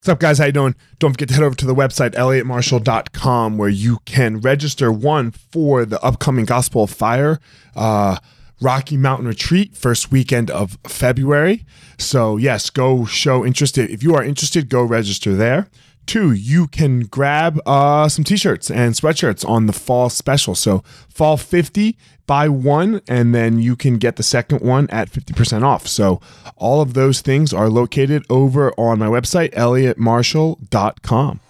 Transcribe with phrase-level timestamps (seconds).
[0.00, 0.38] What's up, guys?
[0.38, 0.74] How you doing?
[0.98, 5.84] Don't forget to head over to the website, elliottmarshall.com, where you can register, one, for
[5.84, 7.38] the upcoming Gospel of Fire
[7.76, 8.16] uh,
[8.62, 11.66] Rocky Mountain Retreat, first weekend of February.
[11.98, 13.76] So, yes, go show interest.
[13.76, 15.68] If you are interested, go register there.
[16.10, 20.56] Two, you can grab uh, some t-shirts and sweatshirts on the fall special.
[20.56, 21.96] So fall 50,
[22.26, 25.86] buy one, and then you can get the second one at 50% off.
[25.86, 26.20] So
[26.56, 31.40] all of those things are located over on my website, elliottmarshall.com.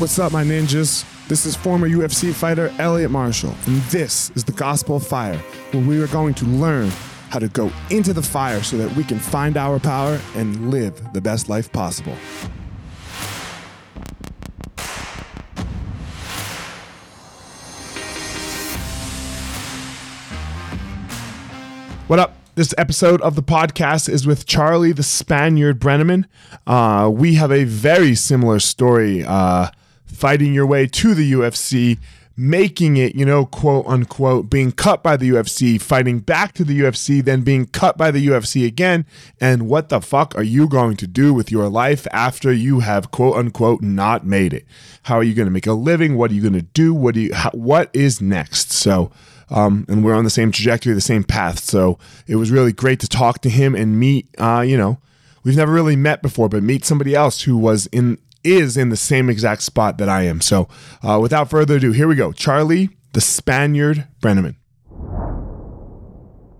[0.00, 1.04] What's up, my ninjas?
[1.28, 5.36] This is former UFC fighter Elliot Marshall, and this is the Gospel of Fire,
[5.72, 6.88] where we are going to learn
[7.28, 11.12] how to go into the fire so that we can find our power and live
[11.12, 12.14] the best life possible.
[22.06, 22.36] What up?
[22.54, 26.24] This episode of the podcast is with Charlie the Spaniard Brenneman.
[26.66, 29.22] Uh, we have a very similar story.
[29.22, 29.68] Uh,
[30.20, 31.98] fighting your way to the UFC,
[32.36, 36.78] making it, you know, quote unquote, being cut by the UFC, fighting back to the
[36.80, 39.06] UFC, then being cut by the UFC again.
[39.40, 43.10] And what the fuck are you going to do with your life after you have
[43.10, 44.66] quote unquote not made it?
[45.04, 46.16] How are you going to make a living?
[46.16, 46.92] What are you going to do?
[46.92, 48.72] What do you, how, what is next?
[48.72, 49.10] So,
[49.48, 51.60] um, and we're on the same trajectory, the same path.
[51.60, 54.98] So it was really great to talk to him and meet, uh, you know,
[55.44, 58.96] we've never really met before, but meet somebody else who was in is in the
[58.96, 60.40] same exact spot that I am.
[60.40, 60.68] So,
[61.02, 62.32] uh, without further ado, here we go.
[62.32, 64.56] Charlie, the Spaniard Brenneman.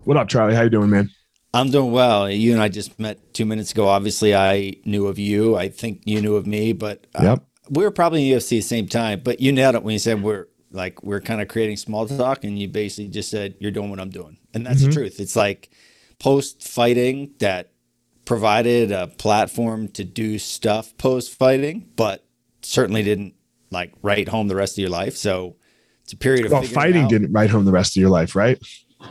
[0.05, 0.55] What up, Charlie?
[0.55, 1.11] How you doing, man?
[1.53, 2.31] I'm doing well.
[2.31, 3.89] You and I just met two minutes ago.
[3.89, 5.56] Obviously, I knew of you.
[5.56, 7.45] I think you knew of me, but uh, yep.
[7.69, 9.20] we were probably in the UFC at the same time.
[9.25, 12.45] But you nailed it when you said we're like we're kind of creating small talk,
[12.45, 14.91] and you basically just said you're doing what I'm doing, and that's mm-hmm.
[14.91, 15.20] the truth.
[15.20, 15.70] It's like
[16.20, 17.70] post fighting that
[18.30, 22.24] provided a platform to do stuff post fighting, but
[22.63, 23.35] certainly didn't
[23.73, 25.17] like write home the rest of your life.
[25.17, 25.57] So
[26.05, 28.57] it's a period of well, fighting didn't write home the rest of your life, right?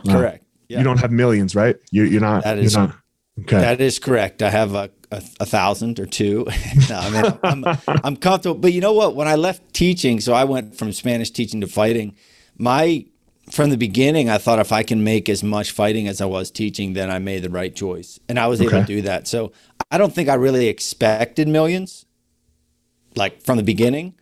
[0.08, 0.42] Correct.
[0.42, 0.78] Uh, yeah.
[0.78, 1.76] You don't have millions, right?
[1.90, 2.44] You, you're not.
[2.44, 2.96] That is not,
[3.40, 3.60] okay.
[3.60, 4.40] That is correct.
[4.40, 6.46] I have a, a, a thousand or two.
[6.88, 8.58] no, I mean, I'm, I'm comfortable.
[8.58, 9.16] But you know what?
[9.16, 12.16] When I left teaching, so I went from Spanish teaching to fighting.
[12.56, 13.04] My
[13.50, 16.50] from the beginning, I thought if I can make as much fighting as I was
[16.50, 18.18] teaching, then I made the right choice.
[18.28, 18.76] And I was okay.
[18.76, 19.26] able to do that.
[19.26, 19.52] So
[19.90, 22.06] I don't think I really expected millions,
[23.16, 24.14] like from the beginning.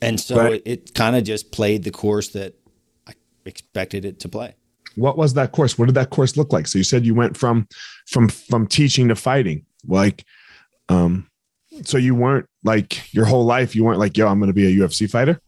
[0.00, 0.52] And so right.
[0.54, 2.54] it, it kind of just played the course that
[3.06, 3.14] I
[3.44, 4.54] expected it to play.
[4.94, 5.78] What was that course?
[5.78, 6.66] What did that course look like?
[6.66, 7.68] So you said you went from
[8.06, 9.64] from from teaching to fighting.
[9.86, 10.24] Like
[10.88, 11.28] um
[11.84, 14.84] so you weren't like your whole life you weren't like, yo, I'm gonna be a
[14.84, 15.40] UFC fighter?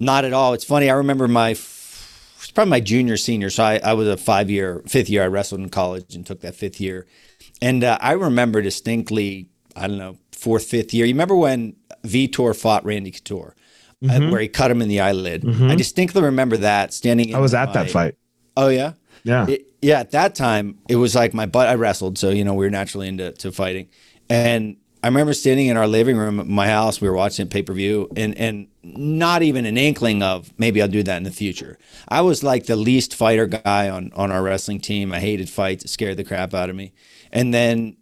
[0.00, 0.54] Not at all.
[0.54, 0.90] It's funny.
[0.90, 1.54] I remember my
[2.50, 3.48] it's probably my junior, senior.
[3.48, 5.22] So I, I was a five year, fifth year.
[5.22, 7.06] I wrestled in college and took that fifth year.
[7.62, 9.46] And uh, I remember distinctly,
[9.76, 11.06] I don't know, fourth, fifth year.
[11.06, 13.54] You remember when Vitor fought Randy Couture,
[14.02, 14.26] uh, mm-hmm.
[14.26, 15.42] uh, where he cut him in the eyelid?
[15.42, 15.70] Mm-hmm.
[15.70, 17.32] I distinctly remember that standing.
[17.36, 18.16] I was at my, that fight.
[18.56, 20.00] Oh yeah, yeah, it, yeah.
[20.00, 21.68] At that time, it was like my butt.
[21.68, 23.86] I wrestled, so you know we were naturally into to fighting,
[24.28, 27.00] and I remember standing in our living room at my house.
[27.00, 30.88] We were watching pay per view, and and not even an inkling of maybe I'll
[30.88, 31.78] do that in the future.
[32.08, 35.12] I was like the least fighter guy on on our wrestling team.
[35.12, 36.92] I hated fights; it scared the crap out of me.
[37.32, 37.96] And then,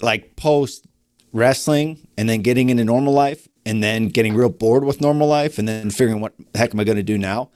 [0.00, 0.86] like post
[1.32, 5.58] wrestling, and then getting into normal life, and then getting real bored with normal life,
[5.58, 7.50] and then figuring what the heck am I going to do now.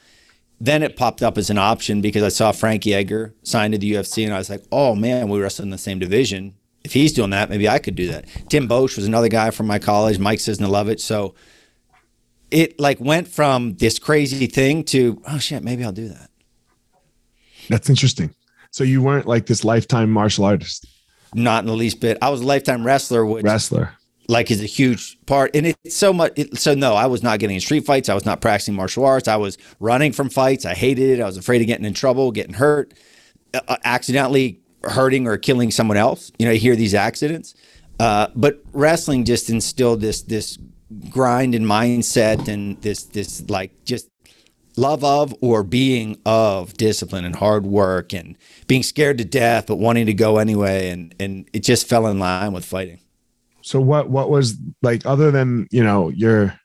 [0.63, 3.95] Then it popped up as an option because I saw Frankie Edgar signed to the
[3.95, 7.13] UFC, and I was like, "Oh man, we wrestle in the same division if he's
[7.13, 8.27] doing that, maybe I could do that.
[8.49, 11.01] Tim Boetsch was another guy from my college, Mike Ciesnolevicz.
[11.01, 11.35] So
[12.51, 16.31] it like went from this crazy thing to, oh shit, maybe I'll do that.
[17.69, 18.35] That's interesting.
[18.71, 20.87] So you weren't like this lifetime martial artist?
[21.35, 22.19] Not in the least bit.
[22.23, 23.95] I was a lifetime wrestler, which wrestler
[24.31, 25.55] like is a huge part.
[25.55, 26.33] And it's so much.
[26.37, 28.09] It, so no, I was not getting in street fights.
[28.09, 29.29] I was not practicing martial arts.
[29.29, 30.65] I was running from fights.
[30.65, 31.23] I hated it.
[31.23, 32.95] I was afraid of getting in trouble, getting hurt,
[33.53, 36.33] uh, accidentally hurting or killing someone else.
[36.39, 37.55] You know, you hear these accidents.
[37.99, 40.59] Uh, but wrestling just instilled this this
[41.11, 44.09] grind and mindset and this this like just
[44.77, 48.37] love of or being of discipline and hard work and
[48.67, 52.19] being scared to death but wanting to go anyway and and it just fell in
[52.19, 52.99] line with fighting.
[53.63, 56.59] So what what was like other than you know your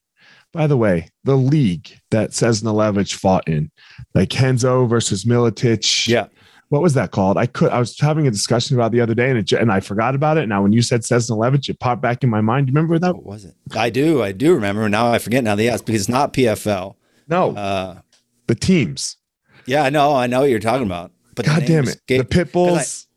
[0.54, 3.70] by the way the league that Ciesnolevicz fought in
[4.14, 6.28] like Renzo versus Miletich yeah
[6.70, 7.38] what was that called?
[7.38, 9.72] I could I was having a discussion about it the other day and it, and
[9.72, 10.48] I forgot about it.
[10.48, 12.68] Now when you said Ciesnolevicz, it popped back in my mind.
[12.68, 13.16] Do you remember that?
[13.16, 13.56] What was it?
[13.76, 14.24] I do.
[14.24, 14.88] I do remember.
[14.90, 16.96] Now I forget now the yes because it's not PFL.
[17.28, 18.00] No, Uh,
[18.48, 19.18] the teams.
[19.66, 20.16] yeah, I know.
[20.16, 21.12] I know what you're talking about.
[21.36, 21.90] But God damn it.
[21.90, 23.08] escaped- The pit bulls.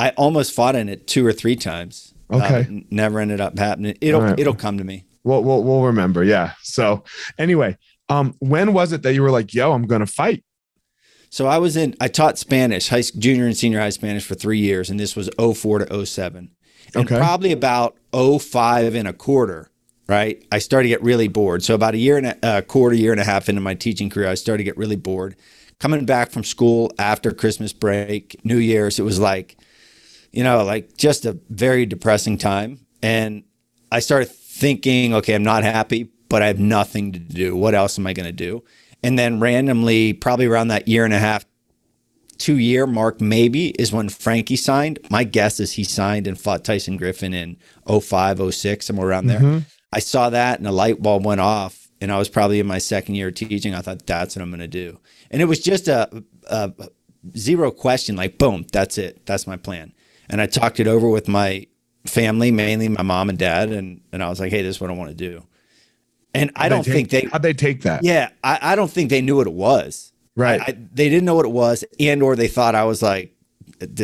[0.00, 2.12] I, I almost fought in it two or three times.
[2.30, 2.60] Uh, Okay.
[2.68, 3.96] n- never ended up happening.
[4.00, 4.38] It'll right.
[4.40, 5.04] it'll come to me.
[5.24, 6.24] We'll, we'll, we'll remember.
[6.24, 6.52] Yeah.
[6.62, 7.04] So
[7.38, 7.76] anyway,
[8.08, 10.42] um, when was it that you were like, yo, I'm going to fight?
[11.34, 11.96] So I was in.
[12.00, 15.28] I taught Spanish, high junior and senior high Spanish for three years, and this was
[15.36, 16.52] 04 to 07.
[16.94, 17.16] And Okay.
[17.16, 19.68] probably about 05 and a quarter,
[20.06, 20.40] right?
[20.52, 21.64] I started to get really bored.
[21.64, 24.10] So about a year and a, a quarter, year and a half into my teaching
[24.10, 25.34] career, I started to get really bored.
[25.80, 29.56] Coming back from school after Christmas break, New Year's, it was like,
[30.30, 32.86] you know, like just a very depressing time.
[33.02, 33.42] And
[33.90, 37.56] I started thinking, okay, I'm not happy, but I have nothing to do.
[37.56, 38.62] What else am I going to do?
[39.04, 41.44] And then randomly, probably around that year and a half,
[42.38, 44.98] two year mark, maybe is when Frankie signed.
[45.10, 49.40] My guess is he signed and fought Tyson Griffin in 05, 06, somewhere around there.
[49.40, 49.58] Mm-hmm.
[49.92, 51.88] I saw that and a light bulb went off.
[52.00, 53.74] And I was probably in my second year of teaching.
[53.74, 54.98] I thought, that's what I'm going to do.
[55.30, 56.72] And it was just a, a
[57.36, 59.24] zero question, like, boom, that's it.
[59.26, 59.92] That's my plan.
[60.28, 61.66] And I talked it over with my
[62.06, 63.70] family, mainly my mom and dad.
[63.70, 65.46] And, and I was like, hey, this is what I want to do.
[66.34, 68.02] And I don't think they, how'd they take that?
[68.04, 70.12] yeah, I, I don't think they knew what it was.
[70.36, 70.60] Right.
[70.60, 73.32] I, I, they didn't know what it was, and or they thought I was like,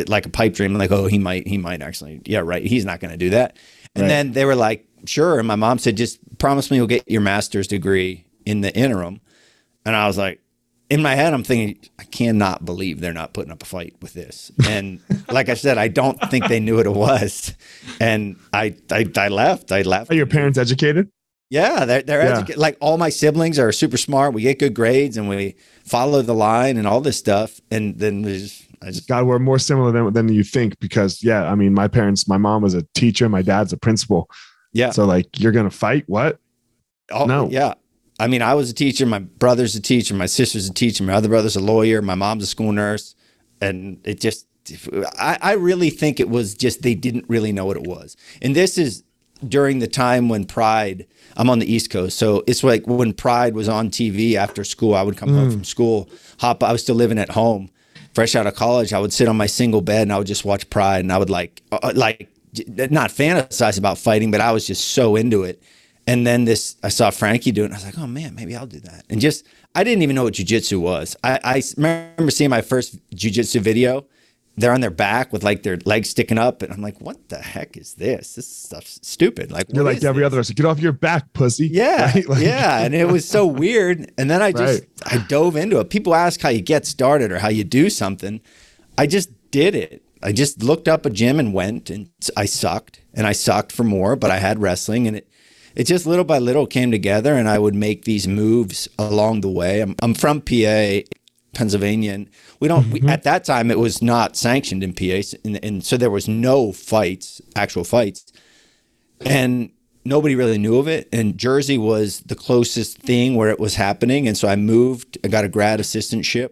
[0.07, 0.73] like a pipe dream.
[0.75, 2.21] Like, oh, he might, he might actually.
[2.25, 2.65] Yeah, right.
[2.65, 3.57] He's not going to do that.
[3.95, 4.07] And Right.
[4.07, 5.39] then they were like, sure.
[5.39, 9.19] And my mom said, just promise me you'll get your master's degree in the interim.
[9.85, 10.39] And I was like,
[10.89, 14.13] in my head, I'm thinking, I cannot believe they're not putting up a fight with
[14.13, 14.51] this.
[14.69, 14.99] And
[15.29, 17.53] like I said, I don't think they knew what it was.
[17.99, 19.71] And I, I, I left.
[19.71, 20.11] I left.
[20.11, 21.09] Are your parents educated?
[21.51, 22.45] Yeah, they're, they're Yeah.
[22.55, 24.33] like all my siblings are super smart.
[24.33, 27.59] We get good grades and we follow the line and all this stuff.
[27.69, 31.21] And then we just, I just, God, we're more similar than, than you think because,
[31.21, 34.29] yeah, I mean, my parents, my mom was a teacher, my dad's a principal.
[34.71, 34.91] yeah.
[34.91, 36.05] So, like, you're going to fight?
[36.07, 36.39] What?
[37.11, 37.49] Oh, no.
[37.49, 37.73] Yeah.
[38.17, 39.05] I mean, I was a teacher.
[39.05, 40.13] My brother's a teacher.
[40.15, 41.03] My sister's a teacher.
[41.03, 42.01] My other brother's a lawyer.
[42.01, 43.13] My mom's a school nurse.
[43.59, 44.47] And it just,
[45.19, 48.15] I, I really think it was just they didn't really know what it was.
[48.41, 49.03] And this is
[49.47, 51.07] during the time when Pride,
[51.37, 52.17] I'm on the East Coast.
[52.17, 55.63] So it's like when Pride was on TV after school, I would come home from
[55.63, 57.69] school, hop, I was still living at home,
[58.13, 58.93] fresh out of college.
[58.93, 61.17] I would sit on my single bed and I would just watch Pride and I
[61.17, 62.29] would like, uh, like,
[62.67, 65.61] not fantasize about fighting, but I was just so into it.
[66.07, 67.65] And then this, I saw Frankie do it.
[67.65, 69.05] And I was like, oh man, maybe I'll do that.
[69.09, 69.45] And just,
[69.75, 71.15] I didn't even know what jujitsu was.
[71.23, 74.05] I remember seeing my first jujitsu video.
[74.57, 76.61] They're on their back with like their legs sticking up.
[76.61, 78.35] And I'm like, what the heck is this?
[78.35, 79.49] This stuff's stupid.
[79.51, 80.27] Like, You're like every this?
[80.27, 80.55] other person.
[80.55, 81.67] Get off your back, pussy.
[81.67, 82.27] Yeah, Right?
[82.27, 84.11] Like- yeah, and it was so weird.
[84.17, 85.89] And then I just I dove into it.
[85.89, 88.41] People ask how you get started or how you do something.
[88.97, 90.03] I just did it.
[90.21, 93.83] I just looked up a gym and went, and I sucked, and I sucked for
[93.83, 95.27] more, but I had wrestling, and it
[95.73, 99.49] it just little by little came together, and I would make these moves along the
[99.49, 99.79] way.
[99.81, 100.99] I'm, I'm from PA,
[101.53, 102.89] Pennsylvania, and we don't.
[102.91, 103.09] We, mm-hmm.
[103.09, 106.71] at that time, it was not sanctioned in PA, and, and so there was no
[106.71, 108.31] fights, actual fights
[109.25, 109.71] and
[110.03, 111.07] nobody really knew of it.
[111.11, 114.27] And Jersey was the closest thing where it was happening.
[114.27, 116.51] And so I moved, I got a grad assistantship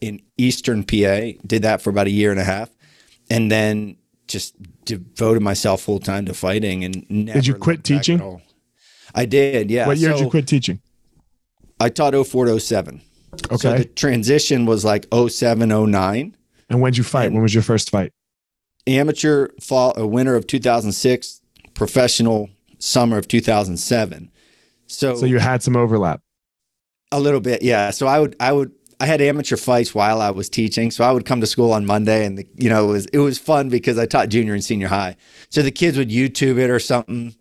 [0.00, 2.70] in Eastern PA, did that for about a year and a half,
[3.30, 3.96] and then
[4.26, 4.54] just
[4.84, 6.84] devoted myself full time to fighting.
[6.84, 8.40] And never Did you quit teaching?
[9.14, 9.86] I did, yeah.
[9.86, 10.80] What year did you quit teaching?
[11.80, 13.00] I taught 04 to 07.
[13.46, 13.56] Okay.
[13.56, 16.36] So the transition was like 07, 09.
[16.70, 17.26] and when did you fight?
[17.26, 18.12] and- when was your first fight?
[18.86, 21.40] amateur fall uh, a winter of 2006
[21.72, 24.30] professional summer of 2007
[24.86, 26.20] so, So you had some overlap.
[27.10, 30.28] a little bit yeah so i would i would i had amateur fights while i
[30.30, 32.92] was teaching so i would come to school on monday and the, you know it
[32.92, 35.16] was it was fun because i taught junior and senior high
[35.48, 37.34] so the kids would youtube it or something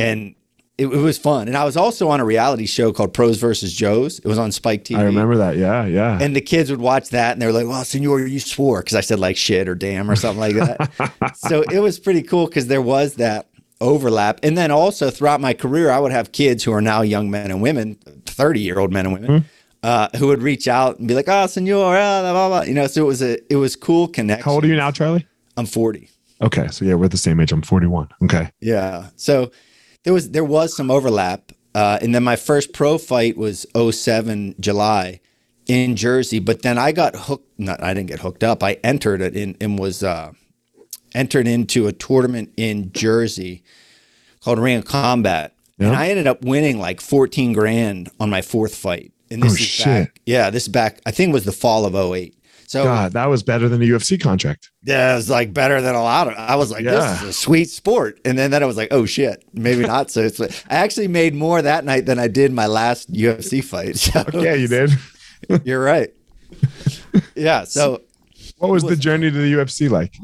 [0.00, 0.34] and
[0.78, 3.72] it, it was fun and i was also on a reality show called pros versus
[3.72, 5.56] joes it was on spike tv I remember that.
[5.56, 6.18] Yeah, yeah.
[6.20, 8.80] and the kids would watch that and they were like, well, senor, you swore.
[8.80, 11.34] Because I said like shit or damn or something like that.
[11.36, 13.48] so it was pretty cool because there was that
[13.80, 14.40] overlap.
[14.42, 17.50] And then also throughout my career, I would have kids who are now young men
[17.50, 19.44] and women, 30 year old men and women,
[19.82, 22.62] uh, who would reach out and be like, oh, senor, ah, blah, blah, blah.
[22.62, 24.44] You know, so it was a, it was cool connection.
[24.44, 25.26] How old are you now, Charlie?
[25.56, 26.08] I'm 40.
[26.40, 27.52] Okay, so yeah, we're the same age.
[27.52, 28.08] I'm 41.
[28.24, 28.50] Okay.
[28.60, 29.08] Yeah.
[29.16, 29.52] So
[30.04, 31.52] there was there was some overlap.
[31.74, 35.20] Uh, and then my first pro fight was 07 July
[35.66, 36.38] in Jersey.
[36.38, 37.58] But then I got hooked.
[37.58, 38.62] Not I didn't get hooked up.
[38.62, 40.32] I entered it in, and was uh,
[41.14, 43.62] entered into a tournament in Jersey
[44.42, 45.54] called Ring of Combat.
[45.78, 49.10] And I ended up winning like 14 grand on my fourth fight.
[49.32, 49.84] And this Oh, is shit.
[49.86, 50.20] back.
[50.26, 51.00] Yeah, this is back.
[51.06, 52.36] I think it was the fall of 08.
[52.72, 54.70] So God, that was better than a UFC contract.
[54.82, 56.32] yeah, it was like better than a lot of.
[56.38, 56.92] I was like, Yeah.
[57.12, 60.10] this is a sweet sport, and then then I was like, oh shit, maybe not.
[60.10, 63.62] so it's like, I actually made more that night than I did my last UFC
[63.62, 63.96] fight.
[63.98, 64.90] So Yeah, you did.
[65.64, 66.14] You're right.
[67.34, 67.64] Yeah.
[67.76, 68.00] So
[68.56, 70.14] What was the journey to the UFC like?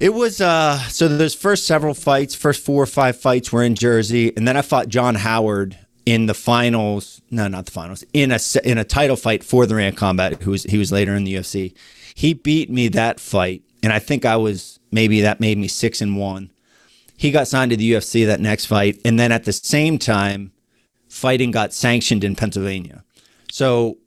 [0.00, 3.74] It was uh so there's first several fights, first four or five fights were in
[3.74, 7.22] Jersey, and then I fought John Howard in the finals.
[7.30, 8.04] No, not the finals.
[8.12, 11.14] In a in a title fight for the Rand Combat, who was he was later
[11.14, 11.74] in the UFC.
[12.14, 16.00] He beat me that fight, and I think I was maybe that made me six
[16.00, 16.50] and one.
[17.16, 20.52] He got signed to the UFC that next fight, and then at the same time,
[21.08, 23.04] fighting got sanctioned in Pennsylvania.
[23.50, 23.98] So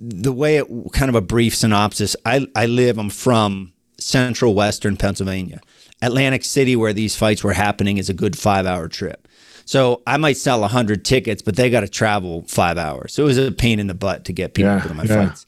[0.00, 4.96] the way it kind of a brief synopsis I, I live i'm from central western
[4.96, 5.60] pennsylvania
[6.00, 9.26] atlantic city where these fights were happening is a good five hour trip
[9.68, 13.26] so i might sell 100 tickets but they got to travel five hours so it
[13.26, 15.28] was a pain in the butt to get people Yeah, to my yeah.
[15.28, 15.44] fights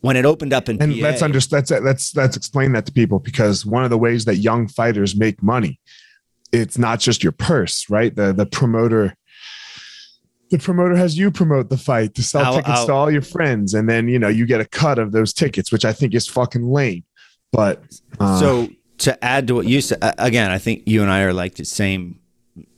[0.00, 2.92] when it opened up in And PA, let's under, let's let's let's explain that to
[2.92, 5.80] people because one of the ways that young fighters make money,
[6.52, 8.14] it's not just your purse, right?
[8.14, 9.16] The the promoter,
[10.50, 13.22] the promoter has you promote the fight to sell I'll- tickets I'll- to all your
[13.22, 16.14] friends, and then you know you get a cut of those tickets, which I think
[16.14, 17.04] is fucking lame.
[17.50, 17.82] But
[18.20, 18.68] uh, so
[18.98, 21.64] to add to what you said again i think you and i are like the
[21.64, 22.20] same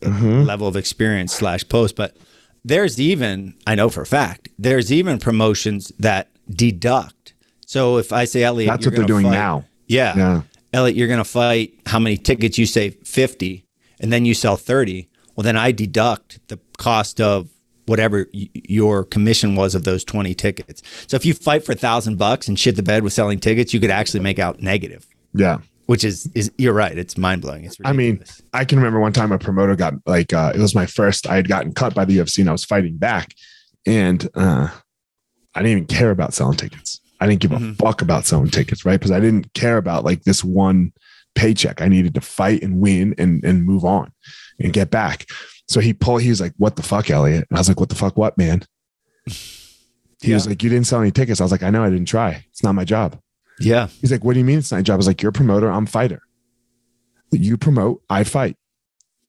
[0.06, 0.46] mhm.
[0.46, 2.16] level of experience slash post, but
[2.64, 7.34] there's even I know for a fact there's even promotions that deduct.
[7.66, 9.64] So if I say Elliot, that's what they're doing fight- now.
[9.88, 11.74] Yeah, Yeah, Elliot, you're gonna fight.
[11.86, 13.64] How many tickets you say fifty,
[14.00, 15.08] and then you sell thirty.
[15.36, 17.48] Well, then I deduct the cost of
[17.86, 20.82] whatever y- your commission was of those twenty tickets.
[21.06, 23.72] So if you fight for a thousand bucks and shit the bed with selling tickets,
[23.74, 25.06] you could actually make out negative.
[25.34, 25.58] yeah.
[25.86, 26.96] Which is is you're right.
[26.98, 27.64] It's mind blowing.
[27.64, 28.24] It's I mean.
[28.52, 31.28] I can remember one time a promoter got like uh, it was my first.
[31.28, 33.32] I had gotten cut by the UFC and I was fighting back,
[33.86, 34.68] and uh,
[35.54, 37.00] I didn't even care about selling tickets.
[37.20, 37.76] I didn't give a Mhm.
[37.76, 38.98] fuck about selling tickets, right?
[38.98, 40.92] Because I didn't care about like this one
[41.36, 41.80] paycheck.
[41.80, 44.10] I needed to fight and win and and move on
[44.60, 45.26] and get back.
[45.68, 46.22] So he pulled.
[46.22, 48.36] He was like, "What the fuck, Elliot?" And I was like, "What the fuck, what,
[48.36, 48.64] man?"
[50.22, 52.06] He was like, "You didn't sell any tickets." I was like, "I know, I didn't
[52.08, 52.44] try.
[52.50, 53.18] It's not my job."
[53.60, 55.30] Yeah, He's like, "What do you mean it's not your job?" I was like, "You're
[55.30, 55.70] a promoter.
[55.70, 56.20] I'm a fighter.
[57.32, 58.56] You promote, I fight."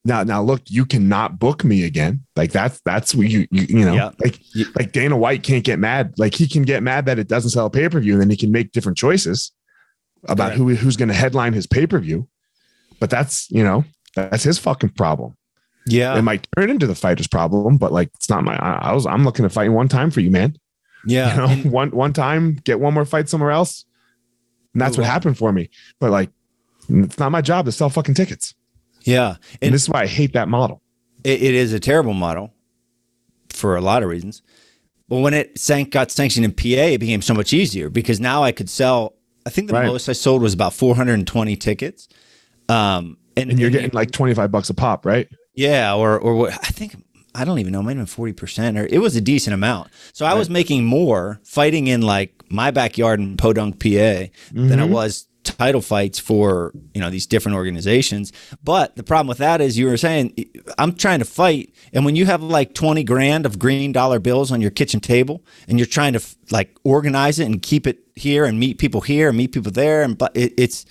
[0.06, 2.24] Now, now look, you cannot book me again.
[2.36, 4.12] Like that's that's what you you you know Yeah.
[4.20, 4.40] like
[4.76, 6.14] like Dana White can't get mad.
[6.18, 8.30] Like he can get mad that it doesn't sell a pay per view, and then
[8.30, 9.52] he can make different choices
[10.24, 10.58] about Correct.
[10.58, 12.28] who who's going to headline his pay per view.
[13.00, 13.84] But that's you know
[14.16, 15.36] that's his fucking problem.
[15.86, 18.56] yeah, It might turn into the fighter's problem, but like it's not my.
[18.56, 20.58] I, was I'm looking to fight one time for you, man.
[21.06, 21.50] yeah.
[21.50, 23.84] You know, one one time, get one more fight somewhere else.
[24.78, 25.72] And that's Move what happened for me.
[26.00, 26.30] But like,
[26.88, 28.54] it's not my job to sell fucking tickets.
[29.02, 30.84] Yeah, And, and this is why I hate that model.
[31.24, 32.54] it, it is a terrible model
[33.50, 34.44] for a lot of reasons.
[35.10, 38.44] But when it sank, got sanctioned in PA, it became so much easier because now
[38.44, 39.16] I could sell.
[39.48, 39.88] I think the Right.
[39.88, 42.08] most I sold was about 420 tickets.
[42.70, 45.28] Um, and, And you're and getting like 25 bucks a pop, right?
[45.56, 46.96] yeah, or or what I think
[47.34, 49.90] I don't even know, maybe forty percent, or it was a decent amount.
[50.14, 54.88] So I was making more fighting in like my backyard in Podunk, PA, than I
[54.88, 54.90] Mhm.
[54.90, 58.34] was title fights for you know these different organizations.
[58.64, 60.34] But the problem with that is you were saying
[60.78, 64.52] I'm trying to fight, and when you have like twenty grand of green dollar bills
[64.52, 68.44] on your kitchen table, and you're trying to like organize it and keep it here
[68.46, 70.86] and meet people here and meet people there, and but it, it's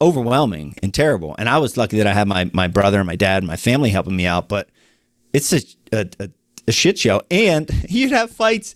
[0.00, 1.34] overwhelming and terrible.
[1.38, 3.56] And I was lucky that I had my my brother and my dad and my
[3.56, 4.68] family helping me out, but
[5.32, 5.60] it's a
[5.92, 6.30] a, a,
[6.68, 7.22] a shit show.
[7.30, 8.74] And you'd have fights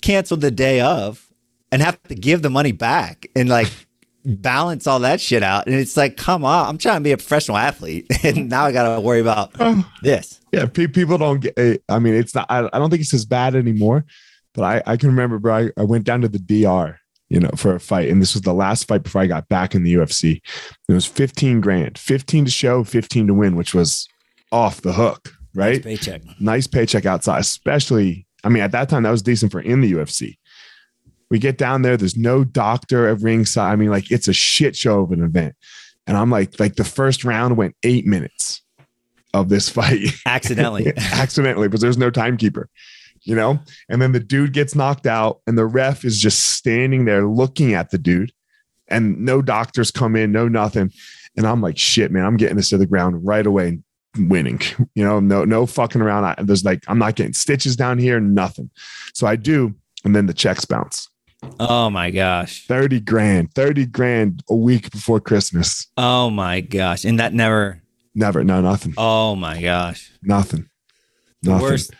[0.00, 1.24] canceled the day of
[1.72, 3.70] and have to give the money back and like
[4.24, 5.66] balance all that shit out.
[5.66, 8.72] And it's like, come on, I'm trying to be a professional athlete, and now I
[8.72, 9.52] got to worry about
[10.02, 10.40] this.
[10.52, 11.54] Yeah, pe- people don't get.
[11.58, 12.46] eh, I mean, it's not.
[12.50, 14.04] I, I don't think it's as bad anymore.
[14.54, 15.54] But I, I can remember, bro.
[15.54, 16.98] I, I went down to the DR,
[17.28, 19.74] you know, for a fight, and this was the last fight before I got back
[19.74, 20.40] in the UFC.
[20.88, 24.08] It was 15 grand, 15 to show, 15 to win, which was
[24.50, 25.82] off the hook, right?
[25.82, 26.22] Paycheck.
[26.40, 28.26] nice paycheck outside, especially.
[28.42, 30.38] I mean, at that time, that was decent for in the UFC.
[31.30, 33.72] We get down there, there's no doctor at ringside.
[33.72, 35.54] I mean, like it's a shit show of an event.
[36.06, 38.62] And I'm like, like the first round went eight minutes
[39.34, 40.92] of this fight Accidentally.
[40.96, 42.68] accidentally, because there's no timekeeper,
[43.22, 43.60] you know?
[43.88, 47.74] And then the dude gets knocked out, and the ref is just standing there looking
[47.74, 48.32] at the dude,
[48.88, 50.90] and no doctors come in, no nothing.
[51.36, 53.78] And I'm like, shit, man, I'm getting this to the ground right away
[54.16, 54.60] winning.
[54.94, 56.24] You know, no, no fucking around.
[56.24, 58.70] I, there's like, I'm not getting stitches down here, nothing.
[59.14, 61.08] So I do, and then the checks bounce.
[61.60, 62.66] Oh my gosh.
[62.66, 65.86] 30 grand, 30 grand a week before Christmas.
[65.96, 67.04] Oh my gosh.
[67.04, 67.82] And that never.
[68.14, 70.10] Never, no, nothing, Oh my gosh.
[70.22, 70.68] nothing,
[71.42, 71.62] The nothing.
[71.64, 71.90] worst.
[71.90, 71.96] The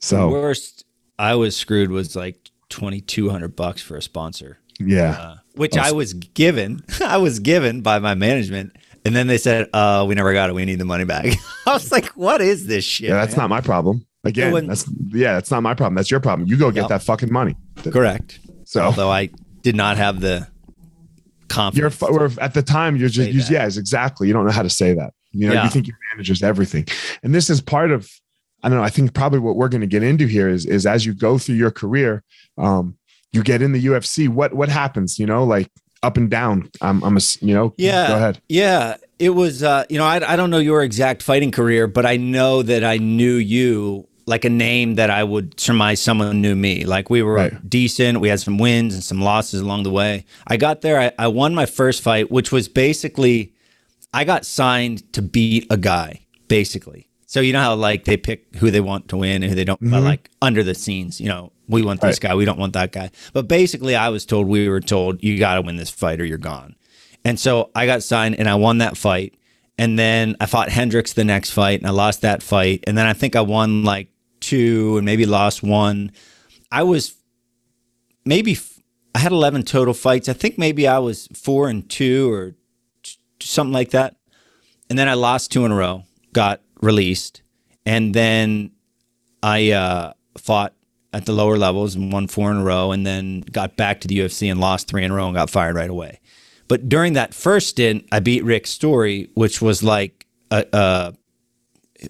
[0.00, 0.84] so worst
[1.18, 4.58] I was screwed was like twenty two hundred bucks for a sponsor.
[4.78, 5.10] Yeah.
[5.12, 6.82] uh, which I was given.
[7.04, 8.72] I was given by my management,
[9.04, 10.54] and then they said, "Uh, we never got it.
[10.54, 11.24] We need the money back."
[11.66, 14.04] I was like, "What is this shit?" yeah, that's man?" not my problem.
[14.24, 15.94] Again, when- that's yeah, that's not my problem.
[15.94, 16.48] That's your problem.
[16.48, 16.88] You go get Yep.
[16.90, 17.56] that fucking money.
[17.90, 18.40] correct.
[18.70, 19.30] So Although I
[19.62, 20.46] did not have the
[21.74, 22.02] you're confidence.
[22.04, 24.28] or at the time you're just you, it's exactly.
[24.28, 25.12] You don't know how to say that.
[25.32, 25.64] You know, Yeah.
[25.64, 26.86] you think your manager's everything,
[27.24, 28.08] and this is part of.
[28.62, 28.84] I don't know.
[28.84, 31.36] I think probably what we're going to get into here is is as you go
[31.36, 32.22] through your career,
[32.58, 32.96] um,
[33.32, 34.28] you get in the UFC.
[34.28, 35.18] What what happens?
[35.18, 35.68] You know, like
[36.04, 36.70] up and down.
[36.80, 37.74] I'm I'm a you know.
[37.76, 38.06] Yeah.
[38.06, 38.40] Go ahead.
[38.48, 39.64] Yeah, it was.
[39.64, 42.84] Uh, you know, I, I don't know your exact fighting career, but I know that
[42.84, 46.84] I knew you like a name that I would surmise someone knew me.
[46.84, 47.68] Like we were Right.
[47.68, 48.20] decent.
[48.20, 50.24] We had some wins and some losses along the way.
[50.46, 50.98] I got there.
[51.00, 53.52] I, I won my first fight, which was basically
[54.14, 57.08] I got signed to beat a guy, basically.
[57.26, 59.64] So you know how like they pick who they want to win and who they
[59.64, 62.72] don't, but like under the scenes, you know, we want this guy, we don't want
[62.72, 63.10] that guy.
[63.32, 66.24] But basically, I was told we were told you got to win this fight or
[66.24, 66.74] you're gone.
[67.24, 69.34] And so I got signed and I won that fight.
[69.78, 72.82] And then I fought Hendricks the next fight and I lost that fight.
[72.86, 74.08] And then I think I won like
[74.50, 76.10] two and maybe lost one.
[76.72, 77.14] I was
[78.24, 78.58] maybe
[79.14, 80.28] I had 11 total fights.
[80.28, 82.54] I think maybe I was four and two or
[83.40, 84.16] something like that.
[84.88, 87.42] And then I lost two in a row, got released.
[87.86, 88.72] And then
[89.42, 90.74] I uh, fought
[91.12, 94.08] at the lower levels and won four in a row, and then got back to
[94.08, 96.20] the UFC and lost three in a row and got fired right away.
[96.68, 101.14] But during that first stint, I beat Rick Story, which was like, a, a,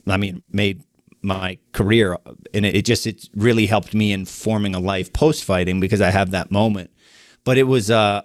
[0.06, 0.82] I mean, made
[1.22, 2.16] my career,
[2.54, 6.00] and it, it just it really helped me in forming a life post fighting because
[6.00, 6.90] I have that moment.
[7.44, 8.22] But it was uh,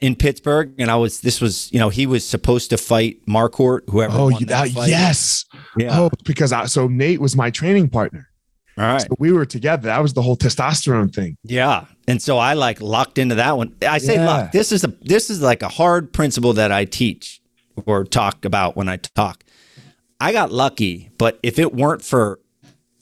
[0.00, 3.88] in Pittsburgh, and I was this was you know he was supposed to fight Marquardt,
[3.88, 4.16] whoever.
[4.16, 5.44] Oh, that yes.
[5.76, 5.98] Yeah.
[6.00, 8.28] Oh, because I, so Nate was my training partner.
[8.76, 9.02] All right.
[9.02, 9.82] So we were together.
[9.86, 11.36] That was the whole testosterone thing.
[11.44, 11.84] Yeah.
[12.08, 13.76] And so I like locked into that one.
[13.86, 14.26] I say Yeah.
[14.26, 14.52] lock.
[14.52, 17.40] This is a this is like a hard principle that I teach
[17.86, 19.43] or talk about when I talk.
[20.20, 22.40] I got lucky, but if it weren't for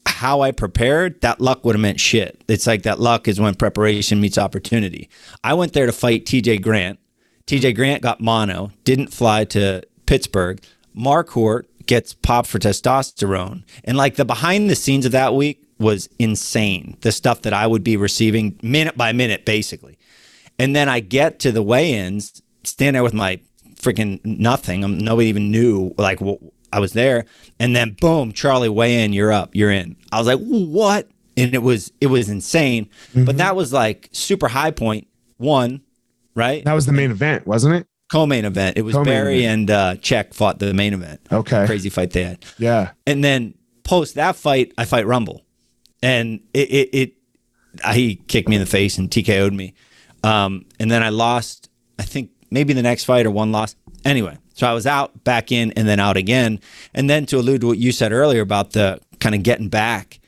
[0.06, 2.42] how I prepared, that luck would have meant shit.
[2.48, 5.08] It's like that luck is when preparation meets opportunity.
[5.42, 6.98] I went there to fight TJ Grant.
[7.46, 10.62] TJ Grant got mono, didn't fly to Pittsburgh.
[10.96, 13.64] Marquardt gets popped for testosterone.
[13.84, 16.96] And like the behind the scenes of that week was insane.
[17.00, 19.98] The stuff that I would be receiving minute by minute, basically.
[20.58, 23.40] And then I get to the weigh-ins, stand there with my
[23.74, 24.84] freaking nothing.
[24.84, 26.20] Um, nobody even knew like
[26.72, 27.26] I was there.
[27.58, 29.12] And then boom, Charlie, weigh in.
[29.12, 29.54] You're up.
[29.54, 29.96] You're in.
[30.10, 31.08] I was like, what?
[31.36, 32.88] And it was it was insane.
[33.14, 35.08] But that was like super high point
[35.38, 35.82] one,
[36.34, 36.64] right?
[36.64, 37.86] That was the main event, wasn't it?
[38.10, 38.76] Co-main event.
[38.76, 39.60] It was Co-main Barry event.
[39.60, 41.20] and uh, Czech fought the main event.
[41.32, 41.64] Okay.
[41.64, 42.44] Crazy fight they had.
[42.58, 42.90] Yeah.
[43.06, 43.54] And then
[43.84, 45.46] post that fight, I fight Rumble,
[46.02, 47.12] and it it, it
[47.82, 49.72] I, he kicked me in the face and TKO'd me.
[50.22, 51.70] Um, and then I lost.
[51.98, 53.74] I think maybe the next fight or one loss.
[54.04, 56.60] Anyway, so I was out, back in, and then out again.
[56.94, 60.20] And then to allude to what you said earlier about the kind of getting back,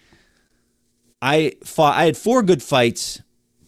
[1.20, 1.96] I fought.
[1.96, 3.20] I had four good fights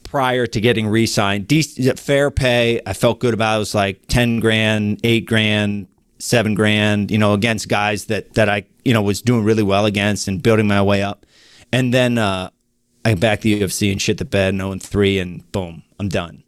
[0.05, 1.49] prior to getting re-signed.
[1.49, 2.81] Decent, fair pay.
[2.87, 3.55] I felt good about.
[3.55, 3.57] It.
[3.57, 5.89] it was like ten grand, eight grand,
[6.19, 7.11] seven grand.
[7.11, 10.43] You know, against guys that that I you know was doing really well against and
[10.43, 11.27] building my way up.
[11.73, 12.51] And then uh,
[13.05, 16.09] I back the UFC and shit the bed, and 0 and three, and boom, I'm
[16.09, 16.43] done.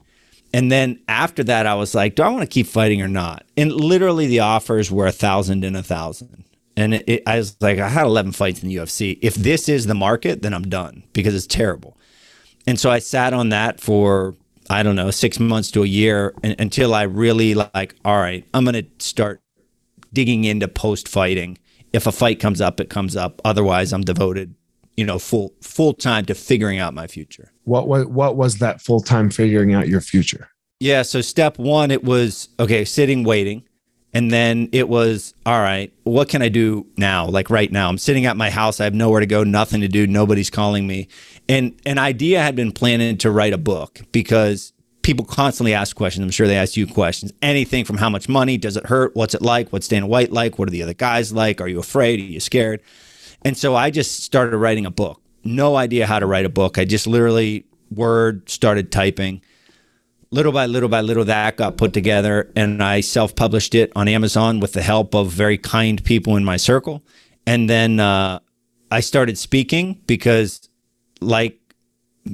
[0.52, 3.44] And then after that, I was like, do I want to keep fighting or not?
[3.56, 6.44] And literally, the offers were a thousand and a thousand.
[6.76, 9.18] And it, it, I was like, I had 11 fights in the UFC.
[9.20, 11.98] If this is the market, then I'm done because it's terrible.
[12.66, 14.36] And so I sat on that for,
[14.70, 18.46] I don't know, six months to a year and, until I really like, all right,
[18.54, 19.42] I'm going to start
[20.12, 21.58] digging into post fighting.
[21.92, 23.40] If a fight comes up, it comes up.
[23.44, 24.54] Otherwise, I'm devoted,
[24.98, 27.52] you know, full full time to figuring out my future.
[27.62, 30.48] What was what was that full time figuring out your future?
[30.80, 31.02] Yeah.
[31.02, 33.62] So step one, it was okay, sitting, waiting.
[34.12, 37.26] And then it was, all right, what can I do now?
[37.26, 38.80] Like right now, I'm sitting at my house.
[38.80, 40.06] I have nowhere to go, nothing to do.
[40.06, 41.06] Nobody's calling me.
[41.48, 46.24] And an idea had been planning to write a book because people constantly ask questions.
[46.24, 47.32] I'm sure they ask you questions.
[47.40, 49.14] Anything from how much money, does it hurt?
[49.14, 49.68] What's it like?
[49.68, 50.58] What's Dana White like?
[50.58, 51.60] What are the other guys like?
[51.60, 52.18] Are you afraid?
[52.18, 52.82] Are you scared?
[53.44, 55.20] And so I just started writing a book.
[55.44, 56.78] No idea how to write a book.
[56.78, 59.40] I just literally word started typing
[60.30, 64.60] little by little by little that got put together and i self-published it on amazon
[64.60, 67.02] with the help of very kind people in my circle
[67.46, 68.38] and then uh,
[68.90, 70.68] i started speaking because
[71.20, 71.58] like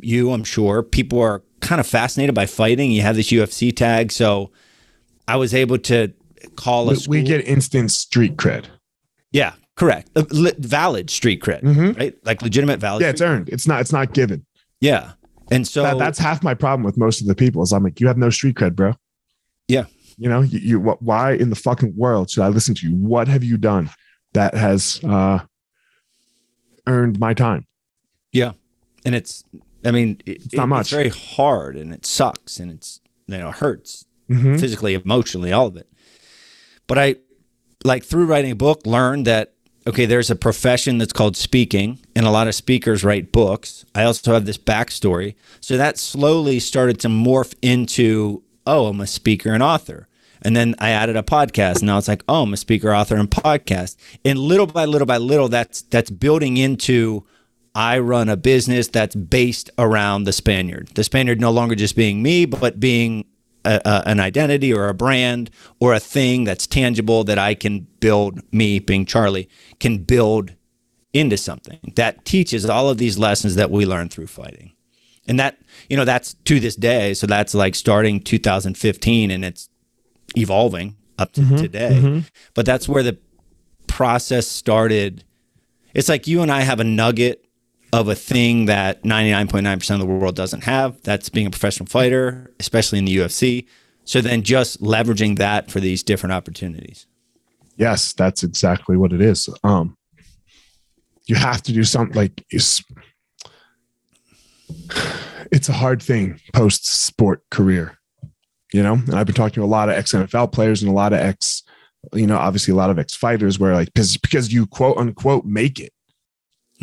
[0.01, 4.11] you i'm sure people are kind of fascinated by fighting you have this ufc tag
[4.11, 4.51] so
[5.29, 6.13] i was able to
[6.57, 8.65] call a We, we get instant street cred.
[9.31, 11.99] yeah correct Uh, li- valid street cred Mhm.
[11.99, 13.49] right like legitimate valid Yeah, it's earned.
[13.49, 13.81] It's not.
[13.81, 14.45] It's not given.
[14.81, 15.13] Yeah.
[15.51, 18.01] And so that, that's half my problem with most of the people is I'm like,
[18.01, 18.95] you have no street cred, bro.
[19.69, 19.85] Yeah.
[20.17, 22.95] You know, you, you what, why in the fucking world should I listen to you?
[22.95, 23.91] What have you done
[24.33, 25.41] that has uh,
[26.87, 27.67] earned my time?
[28.33, 28.53] Yeah.
[29.05, 29.45] And it's,
[29.85, 30.81] I mean, it, It's not it- much.
[30.87, 34.59] It's very hard and it sucks and it's, you know, hurts Mhm.
[34.61, 35.89] physically, emotionally, all of it.
[36.87, 37.17] But I,
[37.85, 39.54] like, through writing a book, learned that,
[39.87, 43.85] okay, there's a profession that's called speaking, and a lot of speakers write books.
[43.95, 45.35] I also have this backstory.
[45.61, 50.09] So that slowly started to morph into, oh, I'm a speaker and author.
[50.43, 51.83] And then I added a podcast.
[51.83, 53.97] Now it's like, oh, I'm a speaker, author, and podcast.
[54.25, 57.25] And little by little by little, that's that's building into
[57.75, 60.89] I run a business that's based around the Spaniard.
[60.95, 63.25] The Spaniard no longer just being me, but being
[63.65, 65.51] a, a, an identity or a brand
[65.81, 69.49] or a thing that's tangible that I can build, me being Charlie,
[69.81, 70.55] can build
[71.13, 74.73] into something that teaches all of these lessons that we learn through fighting.
[75.27, 77.15] And that, you know, that's to this day.
[77.15, 79.69] So that's like starting 2015 and it's
[80.37, 81.57] evolving up to mm-hmm.
[81.57, 81.93] today.
[81.95, 82.19] Mm-hmm.
[82.55, 83.17] But that's where the
[83.87, 85.25] process started.
[85.95, 87.44] It's like you and I have a nugget
[87.95, 91.01] of a thing that 99.9% of the world doesn't have.
[91.03, 93.69] That's being a professional fighter, especially in the UFC.
[94.03, 97.07] So then just leveraging that for these different opportunities.
[97.77, 99.49] Yes, that's exactly what it is.
[99.63, 99.97] Um,
[101.27, 102.83] you have to do something like it's,
[105.53, 107.97] it's a hard thing post sport career,
[108.73, 108.95] you know.
[108.95, 111.21] And I've been talking to a lot of ex NFL players and a lot of
[111.21, 111.63] ex,
[112.13, 115.45] you know, obviously a lot of ex fighters where like because because you quote unquote
[115.45, 115.93] make it,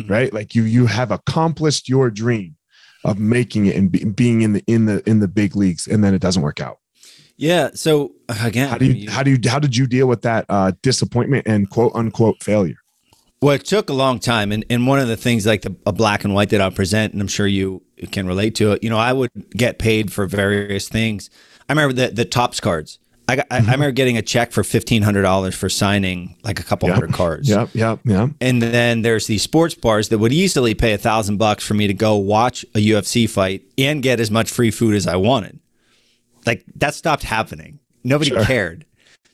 [0.06, 0.10] Mhm.
[0.10, 0.32] right?
[0.32, 2.56] Like you you have accomplished your dream
[3.04, 6.02] of making it and be, being in the in the in the big leagues, and
[6.04, 6.78] then it doesn't work out.
[7.36, 7.70] Yeah.
[7.74, 10.44] So again, How do you, you- how do you how did you deal with that
[10.48, 12.76] uh, disappointment and quote unquote failure?
[13.40, 15.92] Well, it took a long time, and, and one of the things like the a
[15.92, 18.84] black and white that I'll present, and I'm sure you can relate to it.
[18.84, 21.28] You know, I would get paid for various things.
[21.68, 23.00] I remember the the Topps cards.
[23.32, 23.70] I got, I, I mm-hmm.
[23.70, 26.94] remember getting a check for fifteen hundred dollars for signing like a couple Yep.
[26.94, 27.48] hundred cards.
[27.48, 28.30] Yep, yep, yep.
[28.42, 31.86] And then there's these sports bars that would easily pay a thousand bucks for me
[31.86, 35.58] to go watch a UFC fight and get as much free food as I wanted.
[36.44, 37.78] Like that stopped happening.
[38.04, 38.44] Nobody Sure.
[38.44, 38.84] cared.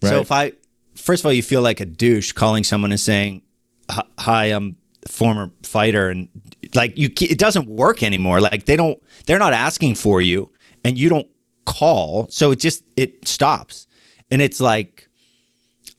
[0.01, 0.53] So if I,
[0.95, 3.43] first of all, you feel like a douche calling someone and saying,
[3.91, 6.29] "Hi- "Hi, I'm a former fighter," and
[6.77, 8.41] like you, it doesn't work anymore.
[8.41, 10.53] Like they don't, they're not asking for you,
[10.85, 11.27] and you don't
[11.67, 13.88] call, so it just it stops,
[14.31, 15.09] and it's like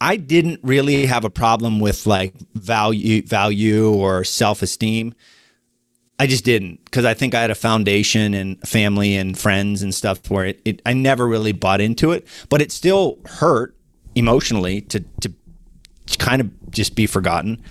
[0.02, 5.14] I didn't really have a problem with like value value or self-esteem.
[6.22, 9.96] I just didn't because I think I had a foundation and family and friends and
[9.96, 13.76] stuff where it, it I never really bought into it, but it still hurt
[14.16, 15.34] emotionally to to
[16.18, 17.62] kind of just be forgotten.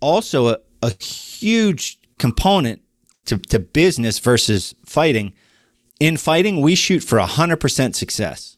[0.00, 2.80] Also a, a huge component
[3.26, 5.32] to, to business versus fighting.
[5.98, 8.55] In fighting, we shoot for 100% success.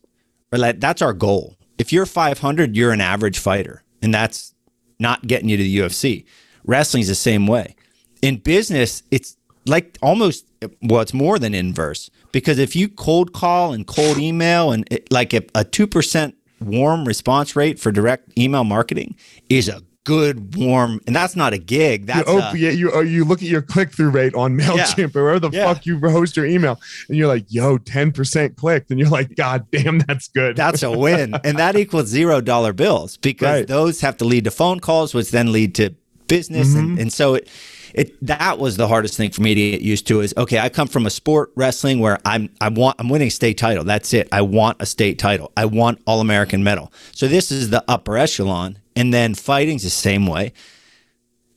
[0.53, 1.57] Or like that's our goal.
[1.79, 4.55] If you're 500, you're an average fighter, and that's
[4.99, 6.25] not getting you to the UFC.
[6.65, 7.77] Wrestling's the same way.
[8.21, 10.47] In business, it's like almost
[10.83, 15.11] well, it's more than inverse because if you cold call and cold email and it,
[15.13, 19.17] like a, a 2% warm response rate for direct email marketing
[19.49, 23.03] is a good warm and that's not a gig You, that's op- a, yeah, you,
[23.03, 25.67] you look at your click through rate on MailChimp or wherever the Yeah.
[25.73, 28.91] fuck you host your email, and you're like, yo, 10% clicked.
[28.91, 30.57] And you're like, God damn, that's good.
[30.57, 31.35] That's a win.
[31.45, 33.67] and that equals zero dollar bills because Right.
[33.69, 35.95] those have to lead to phone calls, which then lead to
[36.27, 36.69] business.
[36.69, 36.79] Mm-hmm.
[36.79, 37.49] And, and so it,
[37.95, 40.69] it that was the hardest thing for me to get used to is okay, I
[40.71, 43.85] come from a sport wrestling where I'm I want I'm winning state title.
[43.85, 44.29] That's it.
[44.33, 45.53] I want a state title.
[45.57, 46.93] I want all American medal.
[47.13, 48.79] So this is the upper echelon.
[48.99, 50.53] And then fighting's the same way.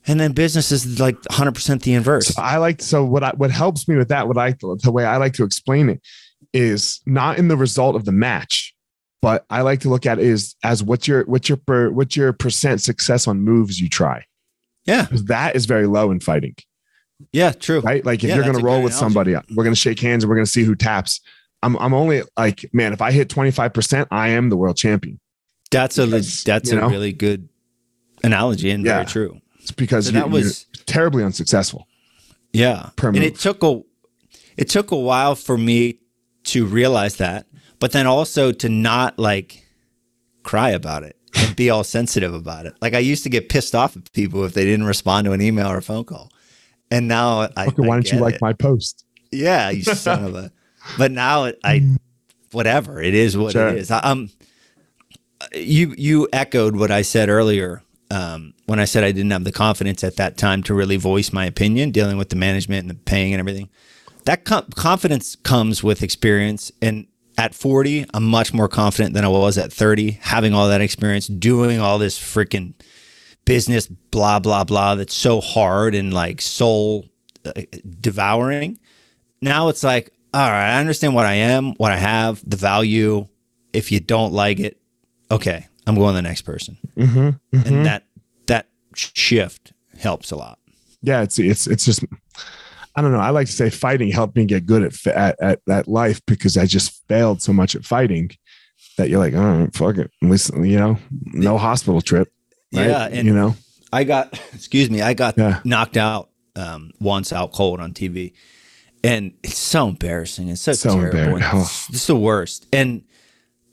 [0.07, 2.37] And then business is like 100% the inverse.
[2.37, 5.17] I like so what I what helps me with that, what I the way I
[5.17, 6.01] like to explain it
[6.53, 8.73] is not in the result of the match,
[9.21, 12.15] but I like to look at it is as what's your what's your per, what's
[12.15, 14.25] your percent success on moves you try.
[14.85, 15.07] Yeah.
[15.11, 16.55] That is very low in fighting,
[17.31, 17.81] Yeah, true.
[17.81, 18.03] right?
[18.03, 19.13] Like if Yeah, you're gonna roll good with analogy.
[19.13, 21.21] somebody, uh, we're gonna shake hands and we're gonna see who taps.
[21.61, 25.19] I'm I'm only like, man, if I hit 25%, I am the world champion.
[25.71, 26.89] That's a Because, that's a know?
[26.89, 27.49] really good
[28.23, 28.93] analogy and Yeah.
[28.95, 29.41] very true.
[29.59, 31.87] It's because So you, that was terribly unsuccessful.
[32.53, 32.89] Yeah.
[33.01, 33.81] and it took a
[34.57, 35.99] it took a while for me
[36.43, 37.47] to realize that,
[37.79, 39.65] but then also to not like
[40.43, 42.73] cry about it and be all sensitive about it.
[42.81, 45.41] Like I used to get pissed off at people if they didn't respond to an
[45.41, 46.29] email or a phone call.
[46.89, 48.41] And now I Okay, why I don't you like it.
[48.41, 49.05] my post?
[49.31, 50.51] Yeah, you son of a.
[50.97, 51.95] But now it- I,
[52.51, 53.69] whatever it is, what Sure.
[53.69, 53.89] it is.
[53.91, 54.29] I, um,
[55.53, 59.51] you you echoed what I said earlier um, when I said I didn't have the
[59.53, 62.95] confidence at that time to really voice my opinion, dealing with the management and the
[62.95, 63.69] paying and everything.
[64.25, 66.71] that com- confidence comes with experience.
[66.81, 70.81] And at 40, I'm much more confident than I was at 30, having all that
[70.81, 72.73] experience, doing all this freaking
[73.45, 77.05] business, blah, blah, blah, that's so hard and like soul
[77.45, 77.53] uh,
[77.99, 78.77] devouring.
[79.41, 83.27] Now it's like, all right, I understand what I am, what I have, the value.
[83.73, 84.80] If you don't like it,
[85.31, 86.77] okay, I'm going to the next person.
[86.97, 88.03] Mm-hmm, And that,
[88.47, 90.59] that shift helps a lot.
[91.01, 92.03] yeah, it's it's it's just
[92.95, 93.19] I don't know.
[93.19, 96.57] I like to say fighting helped me get good at at, at at life because
[96.57, 98.31] I just failed so much at fighting
[98.97, 102.31] that you're like, oh fuck it, at least you know, no hospital trip.
[102.73, 102.87] Right?
[102.89, 103.55] Yeah, and- you know,
[103.93, 105.59] I got, excuse me, I got Yeah.
[105.63, 108.33] knocked out um, once out cold on TV,
[109.03, 110.49] and it's so embarrassing.
[110.49, 111.37] It's so, So terrible.
[111.37, 112.67] It's, it's the worst.
[112.73, 113.03] And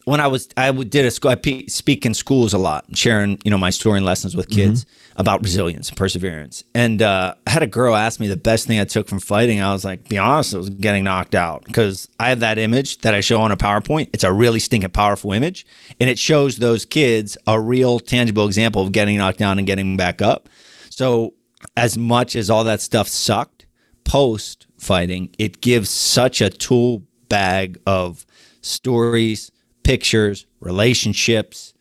[0.09, 2.85] when I was, I would- did a school, I pe- speak in schools a lot,
[2.94, 6.64] sharing, you know, my story and lessons with kids about resilience and perseverance.
[6.75, 9.61] And uh, I had a girl ask me the best thing I took from fighting.
[9.61, 12.99] I was like, be honest, it was getting knocked out because I have that image
[12.99, 14.11] that I show on a PowerPoint.
[14.12, 15.66] It's a really stinking powerful image,
[16.01, 19.97] and it shows those kids a real tangible example of getting knocked down and getting
[19.97, 20.49] back up.
[20.90, 21.35] So,
[21.77, 23.66] as much as all that stuff sucked
[24.05, 28.25] post fighting, it gives such a tool bag of
[28.62, 29.51] stories,
[29.88, 31.72] pictures, relationships,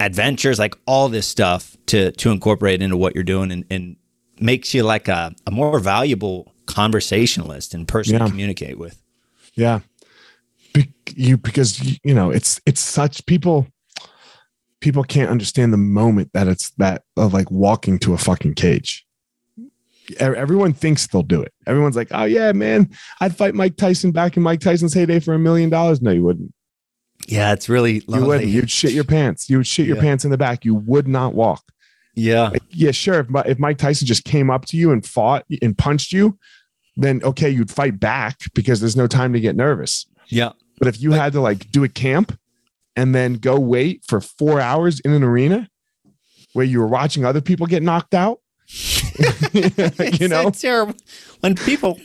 [0.00, 3.96] adventures, like all this stuff to to incorporate into what you're doing and, and
[4.40, 8.18] makes you like a, a more valuable conversationalist and person Yeah.
[8.24, 9.00] to communicate with.
[9.54, 9.80] yeah.
[10.72, 13.66] Be- you because you, know it's it's such people
[14.80, 19.06] people can't understand the moment that it's that of like walking to a fucking cage.
[20.18, 21.52] Everyone thinks they'll do it.
[21.66, 22.88] Everyone's like, "Oh yeah, man,
[23.20, 26.22] I'd fight Mike Tyson back in Mike Tyson's heyday for a million dollars." No, you
[26.24, 26.52] wouldn't.
[27.28, 28.48] Yeah, it's really You wouldn't.
[28.50, 29.48] You'd shit your pants.
[29.48, 30.02] You would shit your Yeah.
[30.02, 30.64] pants in the back.
[30.64, 31.62] You would not walk.
[32.14, 32.48] yeah.
[32.48, 33.20] Like, yeah, sure.
[33.20, 36.38] If, if Mike Tyson just came up to you and fought and punched you,
[36.96, 40.06] then okay, you'd fight back because there's no time to get nervous.
[40.28, 40.52] Yeah.
[40.78, 42.36] But if you Like- had to like do a camp
[42.96, 45.68] and then go wait for four hours in an arena
[46.52, 48.40] where you were watching other people get knocked out,
[49.52, 50.94] you know, so terrible.
[51.40, 51.98] When people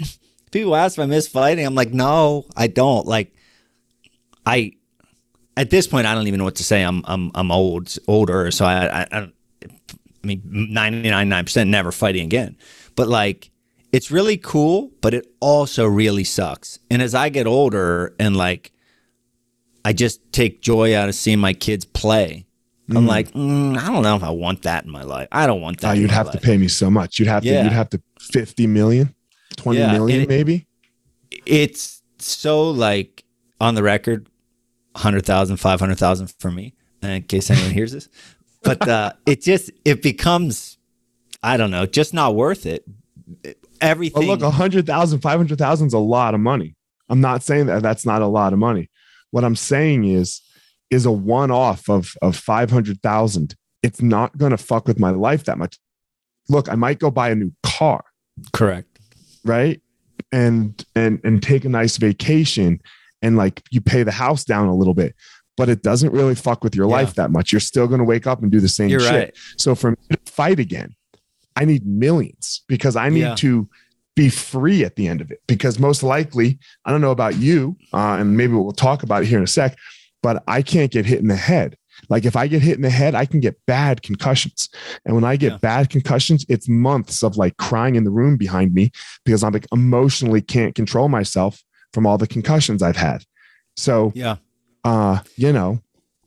[0.52, 3.06] people ask if I miss fighting, I'm like, no, I don't.
[3.08, 3.34] Like,
[4.46, 4.74] I
[5.58, 6.82] at this point, I don't even know what to say.
[6.84, 9.30] I'm I'm I'm old, older, so I I, I, I
[10.24, 12.58] mean, ninety nine nine percent never fighting again.
[12.96, 13.52] But like,
[13.92, 16.80] it's really cool, but it also really sucks.
[16.90, 18.72] And as I get older, and like,
[19.84, 22.46] I just take joy out of seeing my kids play.
[22.88, 25.28] I'm like, mm, I don't know if I want that in my life.
[25.32, 25.90] I don't want that.
[25.90, 27.18] Oh, you'd have to pay me so much.
[27.18, 29.16] You'd have to, you'd have to 50 million,
[29.58, 30.68] 20 Yeah, million, it- maybe.
[31.48, 33.24] it's so like
[33.60, 34.28] on the record
[34.96, 38.10] 100,000 500,000 for me in case anyone hears this
[38.64, 40.78] but uh it just it becomes
[41.44, 42.86] I don't know just not worth it
[43.44, 46.76] Well, everything look, 100,000, 500,000 is a lot of money.
[47.10, 48.90] I'm not saying that that's not a lot of money.
[49.32, 50.42] What I'm saying is,
[50.90, 53.56] is a one off of, of 500,000.
[53.84, 55.78] It's not going to fuck with my life that much.
[56.48, 58.04] Look, I might go buy a new car,
[58.54, 58.96] correct
[59.44, 59.80] right?
[60.32, 62.82] And, and, and take a nice vacation
[63.22, 65.16] and like you pay the house down a little bit,
[65.58, 66.96] but it doesn't really fuck with your Yeah.
[66.96, 67.52] life that much.
[67.52, 69.12] You're still going to wake up and do the same you're shit.
[69.12, 70.96] right So for me to fight again,
[71.56, 73.36] I need millions because I need Yeah.
[73.36, 73.70] to
[74.16, 75.40] be free at the end of it.
[75.48, 79.28] Because most likely, I don't know about you, uh, and maybe we'll talk about it
[79.28, 79.78] here in a sec,
[80.24, 81.76] but I can't get hit in the head.
[82.10, 84.70] Like if I get hit in the head, I can get bad concussions.
[85.06, 85.58] And when I get Yeah.
[85.60, 88.92] bad concussions, it's months of like crying in the room behind me
[89.26, 91.64] because I'm like emotionally can't control myself
[91.96, 93.24] from all the concussions I've had.
[93.76, 94.36] So, yeah
[94.84, 95.82] uh, you know,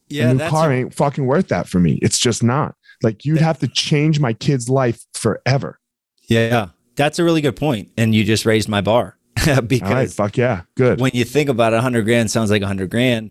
[0.08, 2.00] yeah a new car a- ain't fucking worth that for me.
[2.02, 2.74] It's just not.
[3.04, 5.78] Like you'd have to change my kid's life forever.
[6.22, 10.14] yeah that's a really good point and you just raised my bar All right, because
[10.14, 11.00] fuck yeah, good.
[11.00, 13.30] when you think about it, 100 grand sounds like a 100 grand.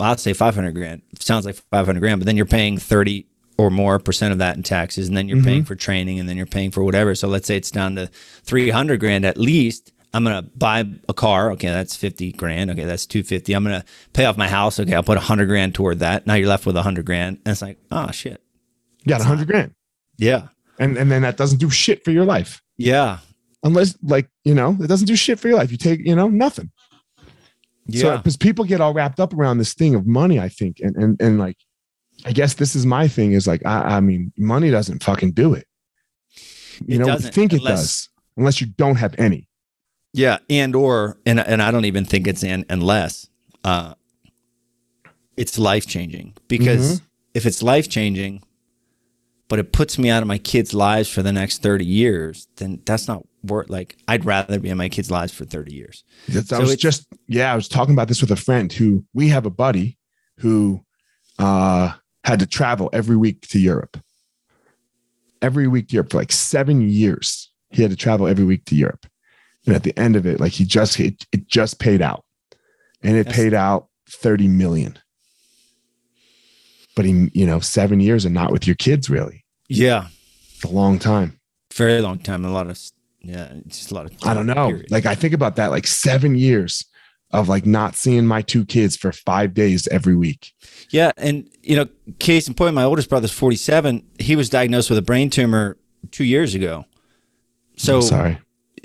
[0.00, 1.02] Well, I'd say 500 grand.
[1.20, 4.62] Sounds like 500 grand, but then you're paying 30 or more percent of that in
[4.64, 7.14] taxes, and then you're paying for training, and then you're paying for whatever.
[7.14, 8.10] So let's say it's down to
[8.42, 9.92] 300 grand at least.
[10.16, 11.52] I'm gonna buy a car.
[11.52, 12.70] Okay, that's 50 grand.
[12.70, 13.52] Okay, that's 250.
[13.52, 14.80] I'm gonna pay off my house.
[14.80, 16.26] Okay, I'll put a 100 grand toward that.
[16.26, 18.40] Now you're left with a 100 grand, and it's like, oh shit.
[19.04, 19.72] You got a hundred grand,
[20.18, 20.48] Yeah,
[20.80, 23.18] and and then that doesn't do shit for your life yeah,
[23.62, 25.70] unless like you know it doesn't do shit for your life.
[25.70, 26.72] You take you know nothing.
[27.92, 30.80] So yeah, because people get all wrapped up around this thing of money, I think,
[30.80, 31.56] and and and like,
[32.24, 35.54] I guess this is my thing is like I, I mean money doesn't fucking do
[35.54, 35.68] it.
[36.84, 39.45] You It know, doesn't, think it does unless you don't have any.
[40.16, 43.28] Yeah, and or and and I don't even think it's in unless
[43.64, 43.94] uh
[45.36, 47.02] it's life changing because
[47.34, 48.42] if it's life changing
[49.48, 52.82] but it puts me out of my kids' lives for the next 30 years, then
[52.84, 53.70] that's not worth.
[53.70, 56.02] Like I'd rather be in my kids' lives for 30 years.
[56.28, 59.28] That's, I was just yeah, I was talking about this with a friend who we
[59.28, 59.98] have a buddy
[60.38, 60.82] who
[61.38, 61.92] uh
[62.24, 63.98] had to travel every week to Europe.
[65.42, 67.52] Every week to Europe for like seven years.
[67.68, 69.04] He had to travel every week to Europe.
[69.66, 72.24] At the end of it, like he just it, it just paid out.
[73.02, 74.98] And it paid out 30 million.
[76.94, 79.44] But he, you know, seven years and not with your kids really.
[79.68, 80.08] Yeah.
[80.54, 81.38] It's a long time.
[81.74, 82.44] Very long time.
[82.44, 82.78] A lot of
[83.20, 84.68] yeah, just a lot of I don't know.
[84.68, 84.90] Period.
[84.90, 86.84] Like I think about that, like seven years
[87.32, 90.54] of like not seeing my two kids for five days every week.
[90.90, 91.10] Yeah.
[91.16, 94.06] And you know, case in point, my oldest brother's 47.
[94.18, 95.76] He was diagnosed with a brain tumor
[96.12, 96.84] two years ago.
[97.76, 98.38] So I'm sorry.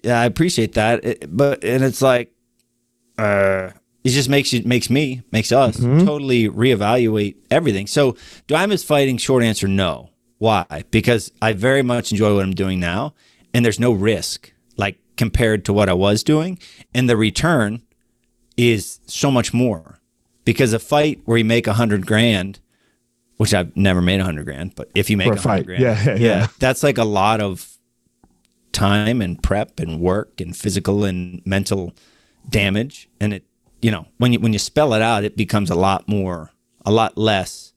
[0.03, 1.03] Yeah, I appreciate that.
[1.03, 2.33] It, but and it's like
[3.17, 3.71] uh
[4.03, 6.05] it just makes you makes me, makes us mm-hmm.
[6.05, 7.87] totally reevaluate everything.
[7.87, 9.17] So do I miss fighting?
[9.17, 10.09] Short answer, no.
[10.39, 10.83] Why?
[10.89, 13.13] Because I very much enjoy what I'm doing now
[13.53, 16.57] and there's no risk like compared to what I was doing.
[16.93, 17.81] And the return
[18.57, 19.99] is so much more
[20.45, 22.59] because a fight where you make a hundred grand,
[23.37, 26.03] which I've never made a hundred grand, but if you make a hundred grand, yeah,
[26.05, 27.70] yeah, yeah, that's like a lot of
[28.81, 31.93] time and prep and work and physical and mental
[32.49, 33.09] damage.
[33.19, 33.45] And it,
[33.81, 36.51] you know, when you, when you spell it out, it becomes a lot more,
[36.85, 37.73] a lot less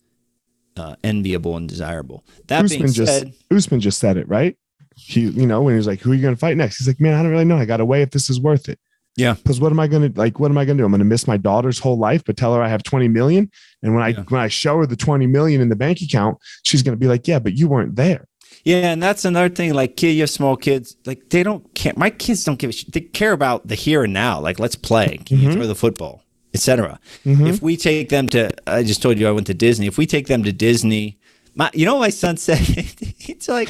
[0.76, 2.24] uh, enviable and desirable.
[2.46, 4.56] That Usman being said, just, Usman just said it, right?
[4.96, 6.86] he, you know, when he was like, "Who are you going to fight next?" He's
[6.86, 7.56] like, "Man, I don't really know.
[7.56, 8.78] I got to weigh if this is worth it."
[9.16, 9.34] Yeah.
[9.34, 10.40] Because what am I going to like?
[10.40, 10.84] What am I going to do?
[10.84, 13.50] I'm going to miss my daughter's whole life, but tell her I have 20 million.
[13.82, 14.22] And when I yeah.
[14.28, 17.06] when I show her the 20 million in the bank account, she's going to be
[17.06, 18.26] like, "Yeah, but you weren't there."
[18.64, 19.74] Yeah, and that's another thing.
[19.74, 20.96] Like, kid, you have small kids.
[21.04, 21.92] Like, they don't care.
[21.96, 22.92] My kids don't give a shit.
[22.92, 24.40] They care about the here and now.
[24.40, 25.18] Like, let's play.
[25.18, 25.46] Can mm-hmm.
[25.46, 26.22] you throw the football,
[26.54, 26.98] etc.
[27.24, 27.46] Mm-hmm.
[27.46, 29.86] If we take them to, I just told you I went to Disney.
[29.86, 31.18] If we take them to Disney
[31.56, 33.68] my, you know, what my son said it's like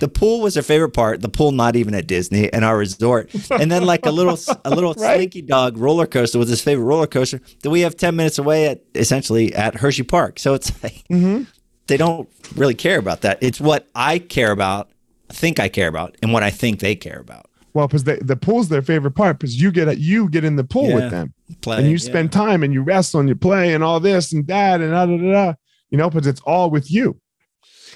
[0.00, 1.20] the pool was their favorite part.
[1.20, 4.70] The pool, not even at Disney and our resort, and then like a little, a
[4.70, 5.16] little right?
[5.16, 8.68] slinky dog roller coaster was his favorite roller coaster that we have ten minutes away
[8.68, 10.38] at essentially at Hershey Park.
[10.38, 11.44] So it's like mm-hmm.
[11.86, 13.38] They don't really care about that.
[13.40, 14.90] It's what I care about,
[15.28, 17.50] think I care about, and what I think they care about.
[17.72, 20.90] Well, because the pool's their favorite part because you get you get in the pool
[20.90, 20.94] yeah.
[20.94, 22.40] with them, play, and you spend yeah.
[22.40, 25.16] time and you wrestle and you play and all this and that and da da
[25.16, 25.32] da.
[25.32, 25.54] da
[25.94, 27.20] you know, because it's all with you.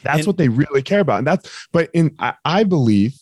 [0.05, 1.19] That's and, what they really care about.
[1.19, 3.17] And that's, but in, I, I believe,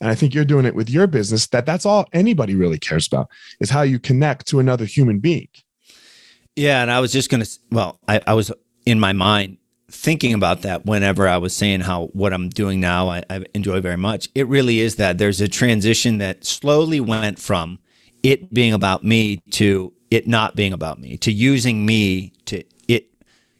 [0.00, 3.06] and I think you're doing it with your business, that that's all anybody really cares
[3.06, 3.28] about
[3.60, 5.46] is how you connect to another human being.
[6.56, 6.82] Yeah.
[6.82, 8.50] And I was just going to, well, I, I was
[8.84, 9.58] in my mind
[9.90, 13.80] thinking about that whenever I was saying how what I'm doing now I, I, enjoy
[13.80, 14.28] very much.
[14.34, 17.78] It really is that there's a transition that slowly went from
[18.22, 23.12] it being about me to it not being about me, to using me to it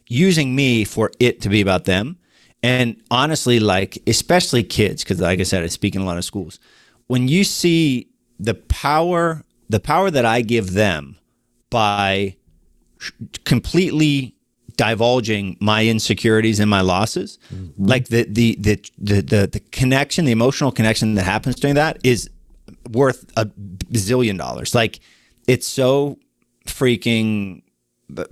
[0.07, 2.17] using me for it to be about them.
[2.63, 6.25] And honestly, like, especially kids, because like I said, I speak in a lot of
[6.25, 6.59] schools.
[7.07, 8.09] When you see
[8.39, 11.17] the power, the power that I give them
[11.69, 12.35] by
[13.45, 14.36] completely
[14.77, 17.85] divulging my insecurities and my losses, mm-hmm.
[17.85, 21.99] like the, the, the the the the connection, the emotional connection that happens during that
[22.03, 22.29] is
[22.91, 24.73] worth a bazillion dollars.
[24.73, 24.99] Like
[25.47, 26.19] it's so
[26.65, 27.63] freaking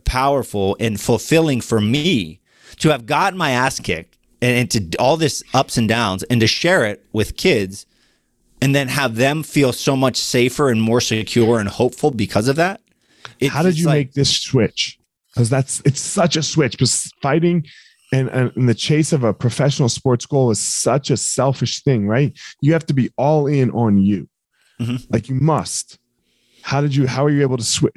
[0.05, 2.39] powerful and fulfilling for me
[2.77, 6.39] to have gotten my ass kicked and, and to all this ups and downs and
[6.41, 7.85] to share it with kids
[8.61, 12.55] and then have them feel so much safer and more secure and hopeful because of
[12.55, 12.81] that.
[13.39, 14.99] It's, How did you like, make this switch?
[15.35, 16.71] Because that's it's such a switch.
[16.71, 17.65] Because fighting
[18.11, 22.37] and, and the chase of a professional sports goal is such a selfish thing, right?
[22.61, 24.29] You have to be all in on you,
[24.79, 24.97] mm-hmm.
[25.09, 25.99] like you must.
[26.61, 27.07] How did you?
[27.07, 27.93] How are you able to switch?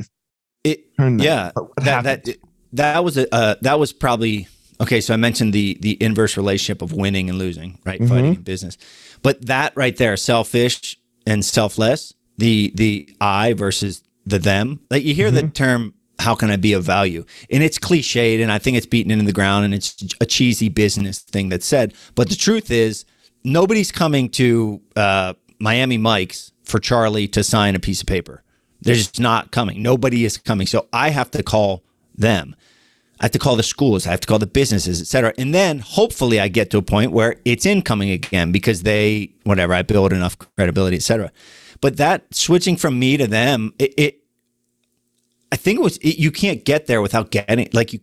[0.64, 1.20] It that?
[1.20, 2.36] yeah, that, that
[2.72, 4.48] that was a uh, that was probably
[4.80, 8.00] Okay, so I mentioned the the inverse relationship of winning and losing, right?
[8.00, 8.08] Mm-hmm.
[8.08, 8.78] Fighting in business.
[9.22, 14.80] But that right there, selfish and selfless, the the I versus the them.
[14.90, 15.46] Like you hear mm-hmm.
[15.46, 17.24] the term how can I be of value?
[17.50, 20.68] And it's cliched and I think it's beaten into the ground and it's a cheesy
[20.68, 21.94] business thing that's said.
[22.14, 23.04] But the truth is
[23.44, 28.42] nobody's coming to uh, Miami Mike's for Charlie to sign a piece of paper.
[28.80, 29.82] They're just not coming.
[29.82, 30.66] Nobody is coming.
[30.66, 31.82] So I have to call
[32.14, 32.54] them.
[33.20, 35.34] I have to call the schools, I have to call the businesses, et cetera.
[35.36, 39.74] And then hopefully I get to a point where it's incoming again because they, whatever,
[39.74, 41.32] I build enough credibility, et cetera.
[41.80, 44.17] But that switching from me to them, it, it
[45.50, 48.00] I think it was it, you can't get there without getting like you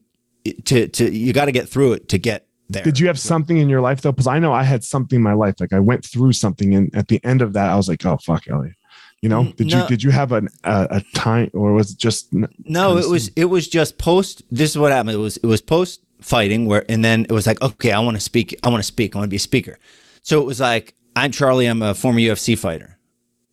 [0.66, 2.84] to to you got to get through it to get there.
[2.84, 4.12] Did you have something in your life though?
[4.12, 5.56] Because I know I had something in my life.
[5.60, 8.18] Like I went through something, and at the end of that, I was like, "Oh
[8.18, 8.76] fuck, Elliot."
[9.22, 9.82] You know, mm, did no.
[9.82, 12.98] you did you have an, a, a time or was it just no?
[12.98, 14.44] It was it was just post.
[14.52, 15.16] This is what happened.
[15.16, 18.18] It was it was post fighting where, and then it was like, okay, I want
[18.18, 18.58] to speak.
[18.64, 19.16] I want to speak.
[19.16, 19.78] I want to be a speaker.
[20.22, 21.68] So it was like, I'm Charlie.
[21.68, 22.98] I'm a former UFC fighter.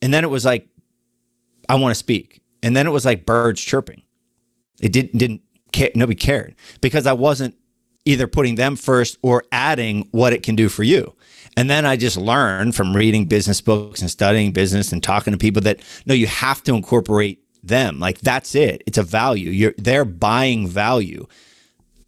[0.00, 0.68] and then it was like,
[1.68, 4.02] I want to speak, and then it was like birds chirping.
[4.80, 5.42] It didn't didn't
[5.72, 7.56] care, nobody cared because I wasn't
[8.04, 11.14] either putting them first or adding what it can do for you.
[11.56, 15.38] And then I just learned from reading business books and studying business and talking to
[15.38, 17.98] people that no, you have to incorporate them.
[17.98, 18.82] Like that's it.
[18.86, 19.50] It's a value.
[19.50, 21.26] You're they're buying value.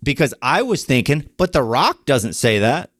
[0.02, 2.90] Because I was thinking, but The Rock doesn't say that.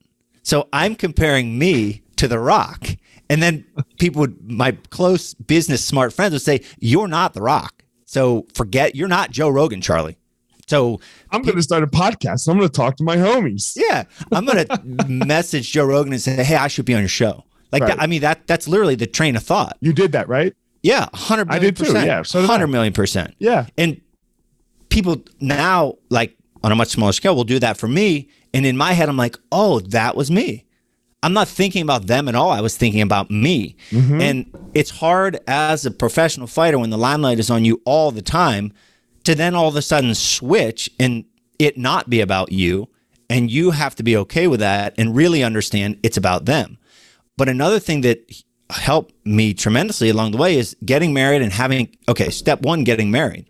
[0.43, 2.89] So I'm comparing me to The Rock.
[3.31, 3.65] And then
[3.99, 7.83] people would, my close business smart friends would say, You're not The Rock.
[8.07, 10.17] So forget, you're not Joe Rogan, Charlie.
[10.67, 11.01] So
[11.31, 12.49] I'm going to start a podcast.
[12.49, 13.73] I'm going to talk to my homies.
[13.77, 14.05] Yeah.
[14.33, 17.45] I'm going to message Joe Rogan and say, Hey, I should be on your show.
[17.73, 17.89] Like, Right.
[17.97, 19.77] that, I mean, that that's literally the train of thought.
[19.81, 20.55] You did that, right?
[20.83, 21.01] Yeah.
[21.13, 22.07] 100 I million did too, percent.
[22.07, 22.53] yeah, so did I.
[22.53, 23.35] 100 million percent.
[23.39, 23.67] Yeah.
[23.77, 24.01] And
[24.91, 28.29] people now, like on a much smaller scale, will do that for me.
[28.53, 30.67] And in my head, I'm like, oh, that was me.
[31.25, 32.51] I'm not thinking about them at all.
[32.51, 33.77] I was thinking about me.
[33.91, 34.21] Mm-hmm.
[34.21, 38.21] And it's hard as a professional fighter when the limelight is on you all the
[38.21, 38.75] time
[39.25, 41.25] to then all of a sudden switch and
[41.59, 42.91] it not be about you.
[43.31, 46.77] And you have to be okay with that and really understand it's about them.
[47.39, 48.31] But another thing that
[48.69, 53.11] helped me tremendously along the way is getting married and having, okay, step one, getting
[53.11, 53.47] married.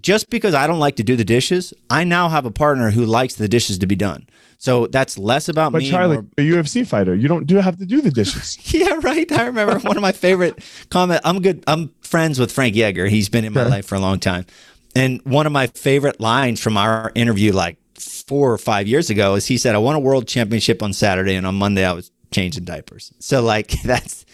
[0.00, 3.04] Just because I don't like to do the dishes, I now have a partner who
[3.04, 4.26] likes the dishes to be done.
[4.58, 5.90] So that's less about But me.
[5.90, 8.56] Charlie, more- a UFC fighter, you don't do have to do the dishes.
[8.72, 9.30] yeah, right.
[9.32, 11.20] I remember one of my favorite comment.
[11.24, 11.64] I'm good.
[11.66, 13.06] I'm friends with Frankie Edgar.
[13.06, 14.46] He's been in my life for a long time.
[14.94, 19.34] And one of my favorite lines from our interview, like four or five years ago,
[19.34, 22.10] is he said, I won a world championship on Saturday, and on Monday I was
[22.30, 23.12] changing diapers.
[23.18, 24.24] So, like, that's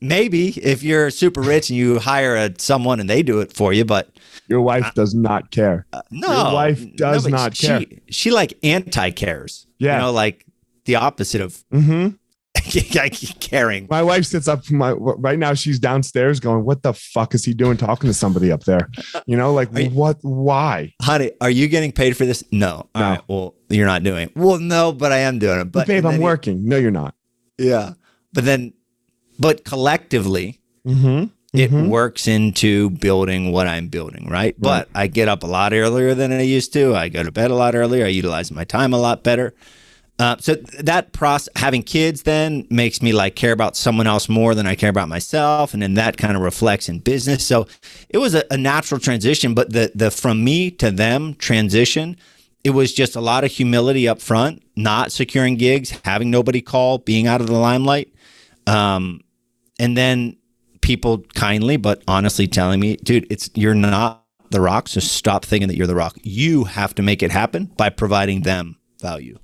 [0.00, 3.72] maybe if you're super rich and you hire a, someone and they do it for
[3.72, 4.10] you, but
[4.48, 5.86] Your wife does not care.
[6.10, 7.84] no, Your wife does but not she, care.
[8.10, 9.66] She like anti cares.
[9.78, 9.96] Yeah.
[9.96, 10.44] You know, like
[10.84, 12.08] the opposite of Mm-hmm.
[13.40, 13.86] caring.
[13.88, 15.54] My wife sits up my right now.
[15.54, 18.88] She's downstairs going, "What the fuck is he doing talking to somebody up there?"
[19.26, 20.18] You know, like you- what?
[20.22, 20.92] Why?
[21.00, 22.42] honey, are you getting paid for this?
[22.50, 22.88] No.
[22.94, 23.08] All No.
[23.10, 23.20] right.
[23.28, 24.36] Well, you're not doing it.
[24.36, 25.64] Well, no, but I am doing it.
[25.66, 26.68] But But babe, I'm he- working.
[26.68, 27.14] No, you're not.
[27.56, 27.92] yeah.
[28.32, 28.72] But then,
[29.40, 31.24] but collectively, Mm-hmm.
[31.52, 34.54] it works into building what I'm building, right?
[34.58, 36.94] But I get up a lot earlier than I used to.
[36.94, 38.04] I go to bed a lot earlier.
[38.06, 39.52] I utilize my time a lot better.
[40.18, 44.54] Uh, so that process, having kids, then makes me like care about someone else more
[44.54, 47.44] than I care about myself, and then that kind of reflects in business.
[47.46, 47.66] So
[48.10, 52.16] it was a, a natural transition, but the the from me to them transition,
[52.64, 56.98] it was just a lot of humility up front, not securing gigs, having nobody call,
[56.98, 58.12] being out of the limelight,
[58.66, 59.22] um,
[59.80, 60.36] and then
[60.82, 65.68] people kindly but honestly telling me, dude, it's you're not the rock, so stop thinking
[65.68, 66.16] that you're the rock.
[66.22, 69.38] You have to make it happen by providing them value.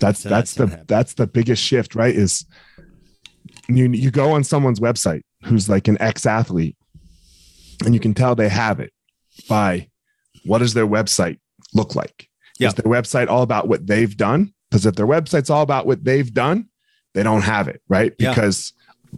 [0.00, 2.14] That's So that's that's the that's the biggest shift, right?
[2.14, 2.46] Is
[3.68, 6.76] you you go on someone's website who's like an ex athlete,
[7.84, 8.92] and you can tell they have it
[9.48, 9.88] by
[10.44, 11.38] what does their website
[11.74, 12.28] look like?
[12.58, 12.68] Yeah.
[12.68, 14.54] Is their website all about what they've done?
[14.70, 16.68] Because if their website's all about what they've done,
[17.14, 18.14] they don't have it, right?
[18.18, 18.34] Yeah.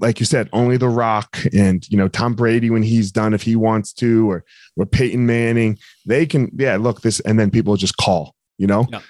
[0.01, 3.43] Like you said, only The Rock and you know Tom Brady when he's done if
[3.43, 4.45] he wants to, or
[4.77, 8.87] or Peyton Manning, they can yeah look this, and then people just call, you know.
[8.91, 9.01] Yeah.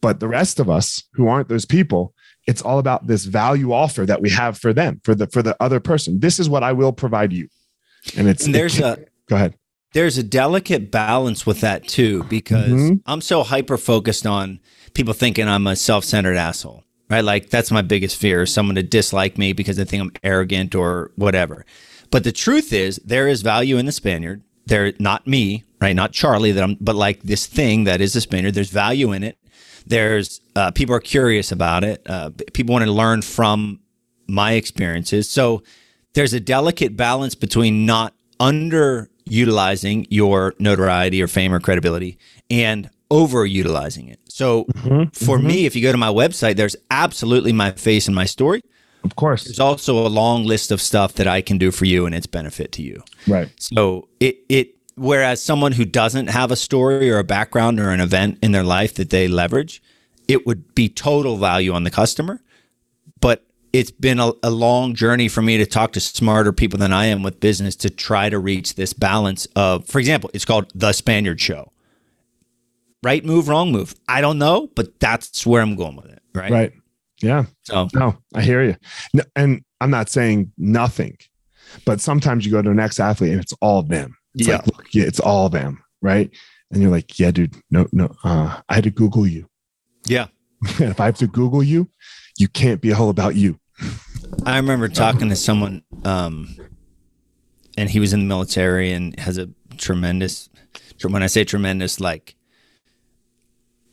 [0.00, 2.12] But the rest of us who aren't those people,
[2.46, 5.56] it's all about this value offer that we have for them, for the for the
[5.60, 6.20] other person.
[6.20, 7.48] This is what I will provide you,
[8.16, 8.98] and it's And there's a
[9.28, 9.54] go ahead.
[9.92, 13.00] there's a delicate balance with that too because Mhm.
[13.06, 14.58] I'm so hyper focused on
[14.92, 16.82] people thinking I'm a self-centered asshole.
[17.08, 17.24] Right?
[17.24, 20.74] Like that's my biggest fear, is someone to dislike me because they think I'm arrogant
[20.74, 21.64] or whatever.
[22.10, 24.42] But the truth is there is value in the Spaniard.
[24.66, 25.94] They're not me, right?
[25.94, 28.54] Not Charlie that I'm but like this thing that is a Spaniard.
[28.54, 29.38] There's value in it.
[29.86, 32.02] There's uh, people are curious about it.
[32.06, 33.80] Uh, people want to learn from
[34.26, 35.30] my experiences.
[35.30, 35.62] So
[36.14, 42.18] there's a delicate balance between not underutilizing your notoriety or fame or credibility
[42.50, 44.18] and overutilizing it.
[44.36, 45.64] So mm-hmm, for me, mm-hmm.
[45.64, 48.60] if you go to my website, there's absolutely my face and my story.
[49.02, 52.04] Of course, There's also a long list of stuff that I can do for you
[52.04, 53.02] and its benefit to you.
[53.26, 53.48] right.
[53.58, 58.00] So it it whereas someone who doesn't have a story or a background or an
[58.00, 59.82] event in their life that they leverage,
[60.28, 62.42] it would be total value on the customer.
[63.20, 66.92] But it's been a, a long journey for me to talk to smarter people than
[66.92, 70.70] I am with business to try to reach this balance of, for example, it's called
[70.74, 71.72] the Spaniard Show.
[73.06, 73.94] Right move, wrong move.
[74.08, 76.20] I don't know, but that's where I'm going with it.
[76.34, 76.50] Right.
[76.50, 76.72] Right.
[77.22, 77.44] Yeah.
[77.62, 78.74] So No, I hear you.
[79.14, 81.16] No, and I'm not saying nothing,
[81.84, 84.16] but sometimes you go to an ex athlete and it's all them.
[84.34, 84.56] It's Yeah.
[84.56, 86.30] like, look, yeah, it's all them, right?
[86.72, 89.48] And you're like, yeah, dude, no, no, uh, I had to Google you.
[90.08, 90.26] yeah.
[90.80, 91.88] And if I have to Google you,
[92.38, 93.60] you can't be a whole about you.
[94.44, 96.56] I remember talking to someone um,
[97.78, 99.48] and he was in the military and has a
[99.78, 100.48] tremendous.
[101.02, 102.35] When I say tremendous, like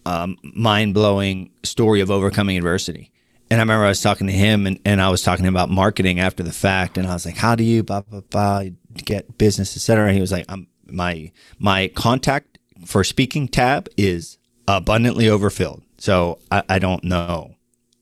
[0.06, 3.12] um, mind blowing story of overcoming adversity.
[3.50, 6.20] And I remember I was talking to him and, and I was talking about marketing
[6.20, 6.98] after the fact.
[6.98, 8.64] And I was like, how do you blah, blah, blah,
[8.96, 10.08] get business, etc.
[10.08, 14.38] And he was like, I'm, my, my contact for speaking tab is
[14.68, 15.84] abundantly overfilled.
[15.98, 17.56] So I, I don't know.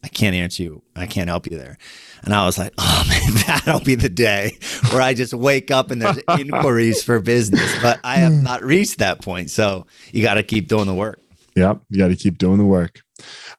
[0.03, 0.81] I can't answer you.
[0.95, 1.77] I can't help you there.
[2.23, 4.57] And I was like, oh man, that'll be the day
[4.91, 7.75] where I just wake up and there's inquiries for business.
[7.81, 9.49] But I have not reached that point.
[9.49, 11.20] So you got to keep doing the work.
[11.55, 11.81] Yep.
[11.89, 13.01] You got to keep doing the work.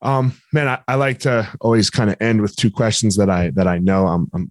[0.01, 3.51] Um, man, I, I like to always kind of end with two questions that I,
[3.51, 4.51] that I know I'm, I'm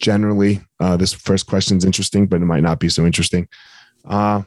[0.00, 3.48] generally, uh, this first question is interesting, but it might not be so interesting.
[4.04, 4.42] Uh,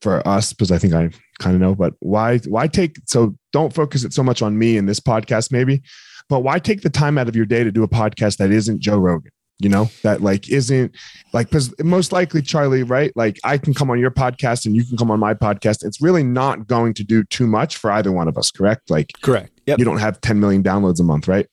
[0.00, 3.72] for us, because I think I kind of know, but why, why take, so don't
[3.72, 5.82] focus it so much on me in this podcast, maybe,
[6.28, 8.80] but why take the time out of your day to do a podcast that isn't
[8.80, 9.30] Joe Rogan?
[9.62, 10.94] You know that like isn't
[11.32, 14.84] like because most likely charlie right like i can come on your podcast and you
[14.84, 15.84] can come on my podcast.
[15.84, 18.90] It's really not going to do too much for either one of us correct?
[18.90, 19.60] Like correct.
[19.66, 19.78] Yep.
[19.78, 21.46] you don't have 10 million downloads a month right?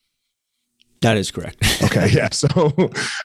[1.01, 1.57] That is correct.
[1.84, 2.74] Okay yeah so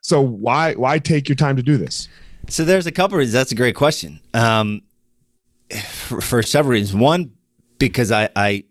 [0.02, 2.08] so why why take your time to do this?
[2.48, 3.32] So there's a couple reasons.
[3.32, 4.20] That's a great question.
[4.32, 4.82] Um
[5.82, 7.00] for, for several reasons.
[7.00, 7.32] One
[7.78, 8.64] because i i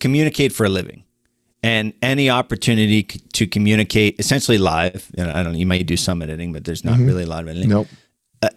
[0.00, 1.04] communicate for a living
[1.62, 6.22] and any opportunity to communicate essentially live you know, i don't you might do some
[6.22, 7.06] editing but there's not mm-hmm.
[7.06, 7.70] really a lot of editing.
[7.70, 7.88] Nope.
[8.40, 8.48] Uh,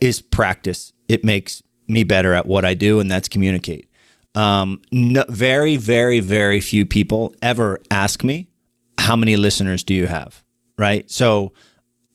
[0.00, 0.94] is practice.
[1.08, 3.88] It makes me better at what i do and that's communicate.
[4.34, 8.48] Um, no, very very very few people ever ask me
[8.98, 10.42] how many listeners do you have?
[10.78, 11.10] Right?
[11.10, 11.52] So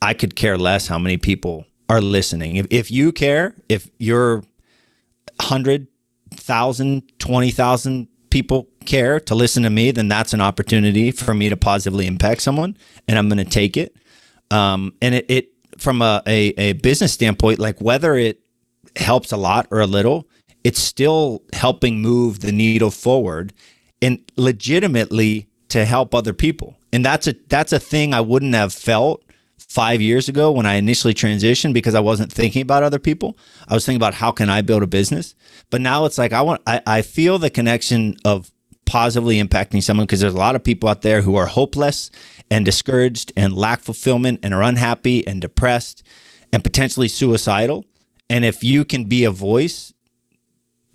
[0.02, 2.56] i could care less how many people are listening.
[2.56, 4.44] If, if you care if you're
[5.38, 11.58] 100000 20000 people care to listen to me, then that's an opportunity for me to
[11.58, 12.78] positively impact someone,
[13.08, 13.96] and I'm going to take it.
[14.50, 18.42] Um, and it, it from a, a, a business standpoint, like whether it
[18.98, 20.28] helps a lot or a little,
[20.64, 23.54] it's still helping move the needle forward
[24.02, 26.78] and legitimately to help other people.
[26.94, 29.24] And that's a that's a thing I wouldn't have felt
[29.58, 33.38] five years ago when I initially transitioned because I wasn't thinking about other people.
[33.70, 35.34] I was thinking about how can I build a business.
[35.70, 38.52] But now it's like I want I, I feel the connection of
[38.86, 42.12] positively impacting someone because there's a lot of people out there who are hopeless
[42.50, 46.04] and discouraged and lack fulfillment and are unhappy and depressed
[46.52, 47.86] and potentially suicidal.
[48.30, 49.94] And if you can be a voice,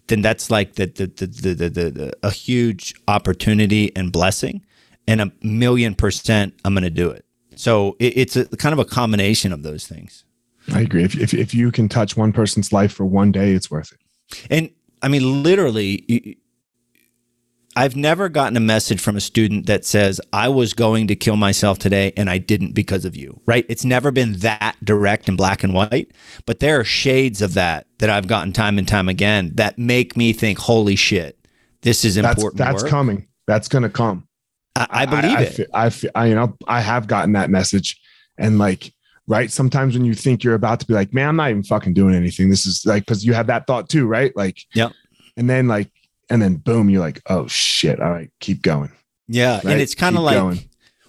[0.09, 4.65] then that's like the the the the, the, the, the a huge opportunity and blessing.
[5.09, 7.25] And a million percent, I'm going to do it.
[7.55, 10.25] So it, it's a kind of a combination of those things.
[10.75, 11.05] I agree.
[11.05, 14.01] If, if, if you can touch one person's life for one day, it's worth it.
[14.51, 14.71] And
[15.03, 16.39] I mean, literally,
[17.77, 21.37] I've never gotten a message from a student that says, I was going to kill
[21.37, 23.67] myself today and I didn't because of you, right?
[23.69, 26.11] It's never been that direct and black and white,
[26.47, 30.17] but there are shades of that that I've gotten time and time again that make
[30.17, 31.39] me think, holy shit,
[31.83, 32.57] this is important.
[32.57, 33.29] That's, that's coming.
[33.47, 34.27] That's going to come.
[34.75, 35.53] I, I believe I, it.
[35.53, 38.01] Feel, I, feel, I, you know, I have gotten that message,
[38.39, 38.93] and like,
[39.27, 39.51] right.
[39.51, 42.15] Sometimes when you think you're about to be like, man, I'm not even fucking doing
[42.15, 42.49] anything.
[42.49, 44.35] This is like because you have that thought too, right?
[44.35, 44.89] Like, yeah.
[45.37, 45.91] And then like,
[46.31, 48.01] and then boom, you're like, oh shit.
[48.01, 48.91] All right, keep going.
[49.29, 49.67] Yeah, right?
[49.67, 50.37] and it's kind of like.
[50.37, 50.61] Going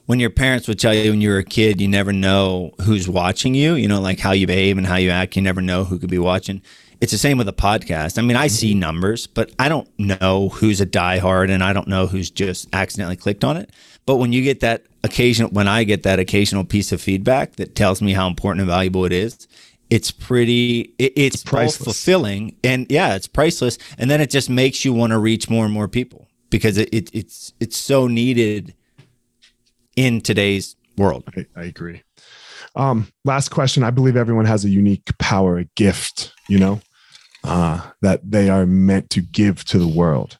[0.07, 3.07] when your parents would tell you when you were a kid, you never know who's
[3.09, 5.35] watching you, you know, like how you behave and how you act.
[5.35, 6.61] You never know who could be watching.
[7.01, 8.17] It's the same with a podcast.
[8.17, 8.79] I mean, I see mm-hmm.
[8.79, 13.17] numbers, but I don't know who's a diehard and I don't know who's just accidentally
[13.17, 13.69] clicked on it.
[14.05, 17.75] But when you get that occasional, when I get that occasional piece of feedback that
[17.75, 19.45] tells me how important and valuable it is,
[19.89, 23.77] it's pretty, it, it's, it's both fulfilling and yeah, it's priceless.
[23.97, 26.89] And then it just makes you want to reach more and more people because it,
[26.93, 28.73] it it's, it's so needed
[29.95, 31.23] in today's world.
[31.35, 32.03] I, I agree.
[32.75, 33.83] Um, last question.
[33.83, 36.79] I believe everyone has a unique power, a gift, you know,
[37.43, 40.37] uh, that they are meant to give to the world.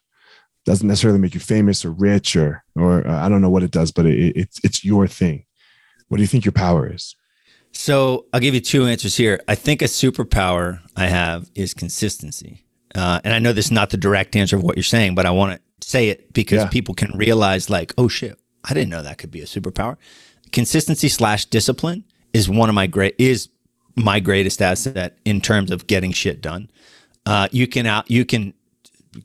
[0.64, 3.70] Doesn't necessarily make you famous or rich or or uh, I don't know what it
[3.70, 5.46] does, but it, it's it's your thing.
[6.08, 7.16] What do you think your power is?
[7.72, 9.40] So I'll give you two answers here.
[9.48, 12.64] I think a superpower I have is consistency,
[12.94, 15.26] uh, and I know this is not the direct answer of what you're saying, but
[15.26, 16.68] I want to say it because yeah.
[16.68, 19.96] people can realize, like, oh shit, I didn't know that could be a superpower.
[20.50, 23.48] Consistency slash discipline is one of my great is
[23.96, 26.70] my greatest asset in terms of getting shit done.
[27.26, 28.54] Uh, you can out you can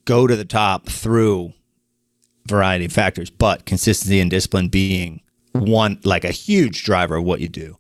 [0.06, 1.54] go to the top through
[2.48, 5.22] variety of factors, but consistency and discipline being
[5.54, 7.78] one like a huge driver of what you do.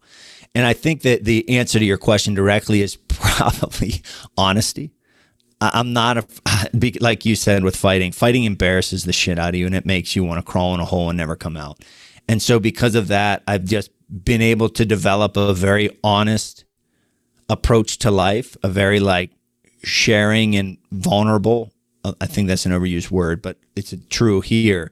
[0.55, 4.01] And I think that the answer to your question directly is probably
[4.37, 4.91] honesty.
[5.61, 6.25] I'm not a,
[7.01, 8.11] like you said with fighting.
[8.11, 10.79] Fighting embarrasses the shit out of you and it makes you want to crawl in
[10.79, 11.79] a hole and never come out.
[12.27, 13.89] And so because of that, I've just
[14.23, 16.65] been able to develop a very honest
[17.49, 19.31] approach to life, a very like
[19.83, 21.71] sharing and vulnerable.
[22.03, 24.91] uh, I think that's an overused word, but it's true here.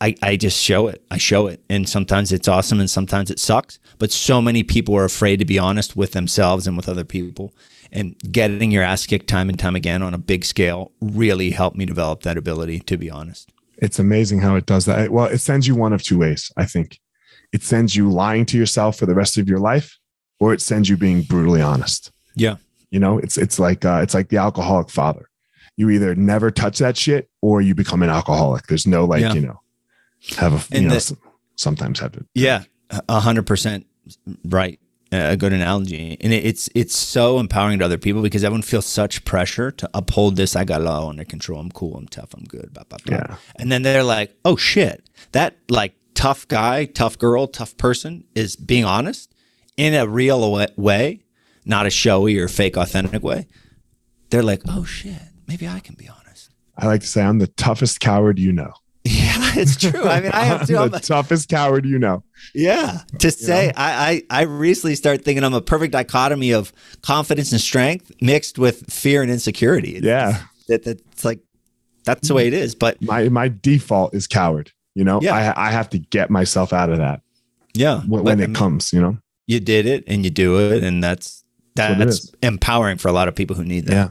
[0.00, 1.02] I, I just show it.
[1.10, 1.62] I show it.
[1.68, 3.78] And sometimes it's awesome and sometimes it sucks.
[3.98, 7.52] But so many people are afraid to be honest with themselves and with other people.
[7.92, 11.76] And getting your ass kicked time and time again on a big scale really helped
[11.76, 13.52] me develop that ability to be honest.
[13.78, 15.10] It's amazing how it does that.
[15.10, 16.98] Well, it sends you one of two ways, I think.
[17.52, 19.98] It sends you lying to yourself for the rest of your life,
[20.38, 22.12] or it sends you being brutally honest.
[22.36, 22.56] Yeah.
[22.90, 25.28] You know, it's it's like uh, it's like the alcoholic father.
[25.76, 28.66] You either never touch that shit or you become an alcoholic.
[28.66, 29.32] There's no like, Yeah.
[29.32, 29.59] you know,
[30.36, 31.16] have a And you know, the-
[31.56, 32.26] sometimes have it.
[32.34, 32.64] Yeah,
[33.08, 33.86] a hundred percent
[34.44, 34.78] right.
[35.12, 39.24] A good analogy, and it's it's so empowering to other people because everyone feels such
[39.24, 40.54] pressure to uphold this.
[40.54, 41.58] I got it all under control.
[41.58, 41.96] I'm cool.
[41.96, 42.32] I'm tough.
[42.32, 42.72] I'm good.
[42.72, 43.16] Blah, blah, blah.
[43.16, 43.36] Yeah.
[43.56, 48.54] And then they're like, "Oh shit, that like tough guy, tough girl, tough person is
[48.54, 49.34] being honest
[49.76, 51.24] in a real way,
[51.64, 53.48] not a showy or fake, authentic way."
[54.30, 57.48] They're like, "Oh shit, maybe I can be honest." I like to say I'm the
[57.48, 58.74] toughest coward you know.
[59.56, 60.02] It's true.
[60.04, 60.78] I mean, I have to.
[60.78, 62.22] I'm the toughest coward you know.
[62.54, 63.00] Yeah.
[63.18, 66.72] To say, I, I, I recently started thinking I'm a perfect dichotomy of
[67.02, 69.96] confidence and strength mixed with fear and insecurity.
[69.96, 70.42] It's- Yeah.
[70.68, 71.40] That, that's like,
[72.04, 72.74] that's the way it is.
[72.74, 74.70] But My my default is coward.
[74.94, 75.34] You know, Yeah.
[75.56, 77.22] I I have to get myself out of that
[77.74, 78.92] yeah, when, when I it mean, comes.
[78.92, 79.18] You know.
[79.46, 80.82] you did it and you do it.
[80.84, 81.44] And that's,
[81.74, 83.92] That's that's empowering for a lot of people who need that.
[83.92, 84.08] Yeah.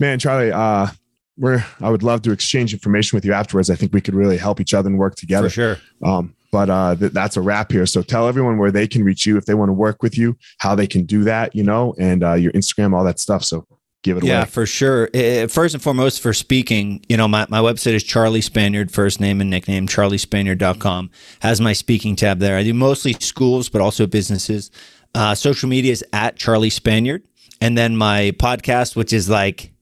[0.00, 0.88] Man, Charlie, uh,
[1.36, 3.70] we're I would love to exchange information with you afterwards.
[3.70, 5.48] I think we could really help each other and work together.
[5.48, 5.78] For sure.
[6.04, 7.84] Um, but uh, th- that's a wrap here.
[7.86, 10.36] So tell everyone where they can reach you if they want to work with you,
[10.58, 13.42] how they can do that, you know, and uh, your Instagram, all that stuff.
[13.42, 13.66] So
[14.04, 14.38] give it Yeah, away.
[14.42, 15.08] Yeah, for sure.
[15.48, 19.40] First and foremost, for speaking, you know, my, my website is Charlie Spaniard, first name
[19.40, 21.10] and nickname, charliespaniard.com.
[21.40, 22.56] Has my speaking tab there.
[22.56, 24.70] I do mostly schools, but also businesses.
[25.12, 27.24] Uh, social media is at Charlie Spaniard.
[27.60, 29.72] And then my podcast, which is like,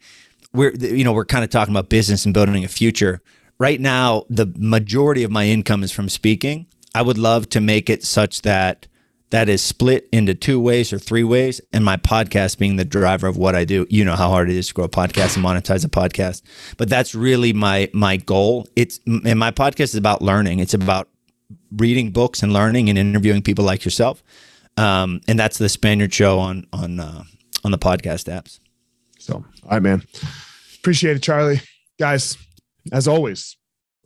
[0.53, 3.21] we're, you know, we're kind of talking about business and building a future.
[3.59, 6.67] Right now, the majority of my income is from speaking.
[6.95, 8.87] I would love to make it such that
[9.31, 13.27] that is split into two ways or three ways, and my podcast being the driver
[13.27, 13.87] of what I do.
[13.89, 16.43] You know how hard it is to grow a podcast and monetize a podcast,
[16.77, 18.69] but that's really my my goal.
[18.77, 20.59] It's and my podcast is about learning.
[20.59, 21.09] It's about
[21.75, 24.23] reading books and learning and interviewing people like yourself.
[24.77, 27.25] Um, and that's the Spaniard Show on on uh,
[27.65, 28.59] on the podcast apps.
[29.23, 30.03] So, all right, man.
[30.79, 31.61] Appreciate it, Charlie.
[31.97, 32.37] Guys,
[32.91, 33.57] as always,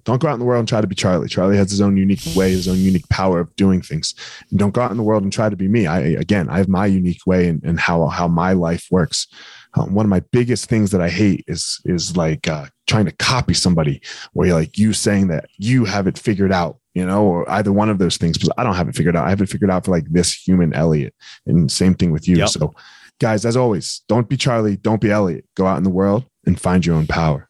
[0.04, 1.26] don't go out in the world and try to be Charlie.
[1.26, 4.14] Charlie has his own unique way, his own unique power of doing things.
[4.50, 5.86] And don't go out in the world and try to be me.
[5.86, 9.26] I again, I have my unique way and, and how how my life works.
[9.72, 13.12] Um, one of my biggest things that I hate is is like uh, trying to
[13.12, 14.02] copy somebody,
[14.34, 17.72] where you're like you saying that you have it figured out, you know, or either
[17.72, 18.36] one of those things.
[18.36, 19.26] Because I don't have it figured out.
[19.26, 21.14] I have it figured out for like this human Elliot,
[21.46, 22.36] and same thing with you.
[22.36, 22.48] Yep.
[22.50, 22.74] So,
[23.20, 25.44] guys, as always, don't be Charlie, don't be Elliot.
[25.56, 27.46] Go out in the world and find your own power.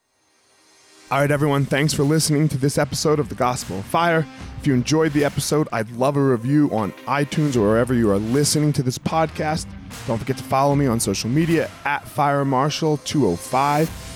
[1.09, 1.65] All right, everyone.
[1.65, 4.27] Thanks for listening to this episode of The Gospel of Fire.
[4.59, 8.19] If you enjoyed the episode, I'd love a review on iTunes or wherever you are
[8.19, 9.67] listening to this podcast.
[10.09, 14.16] Don't forget to follow me on social media at FireMarshal205.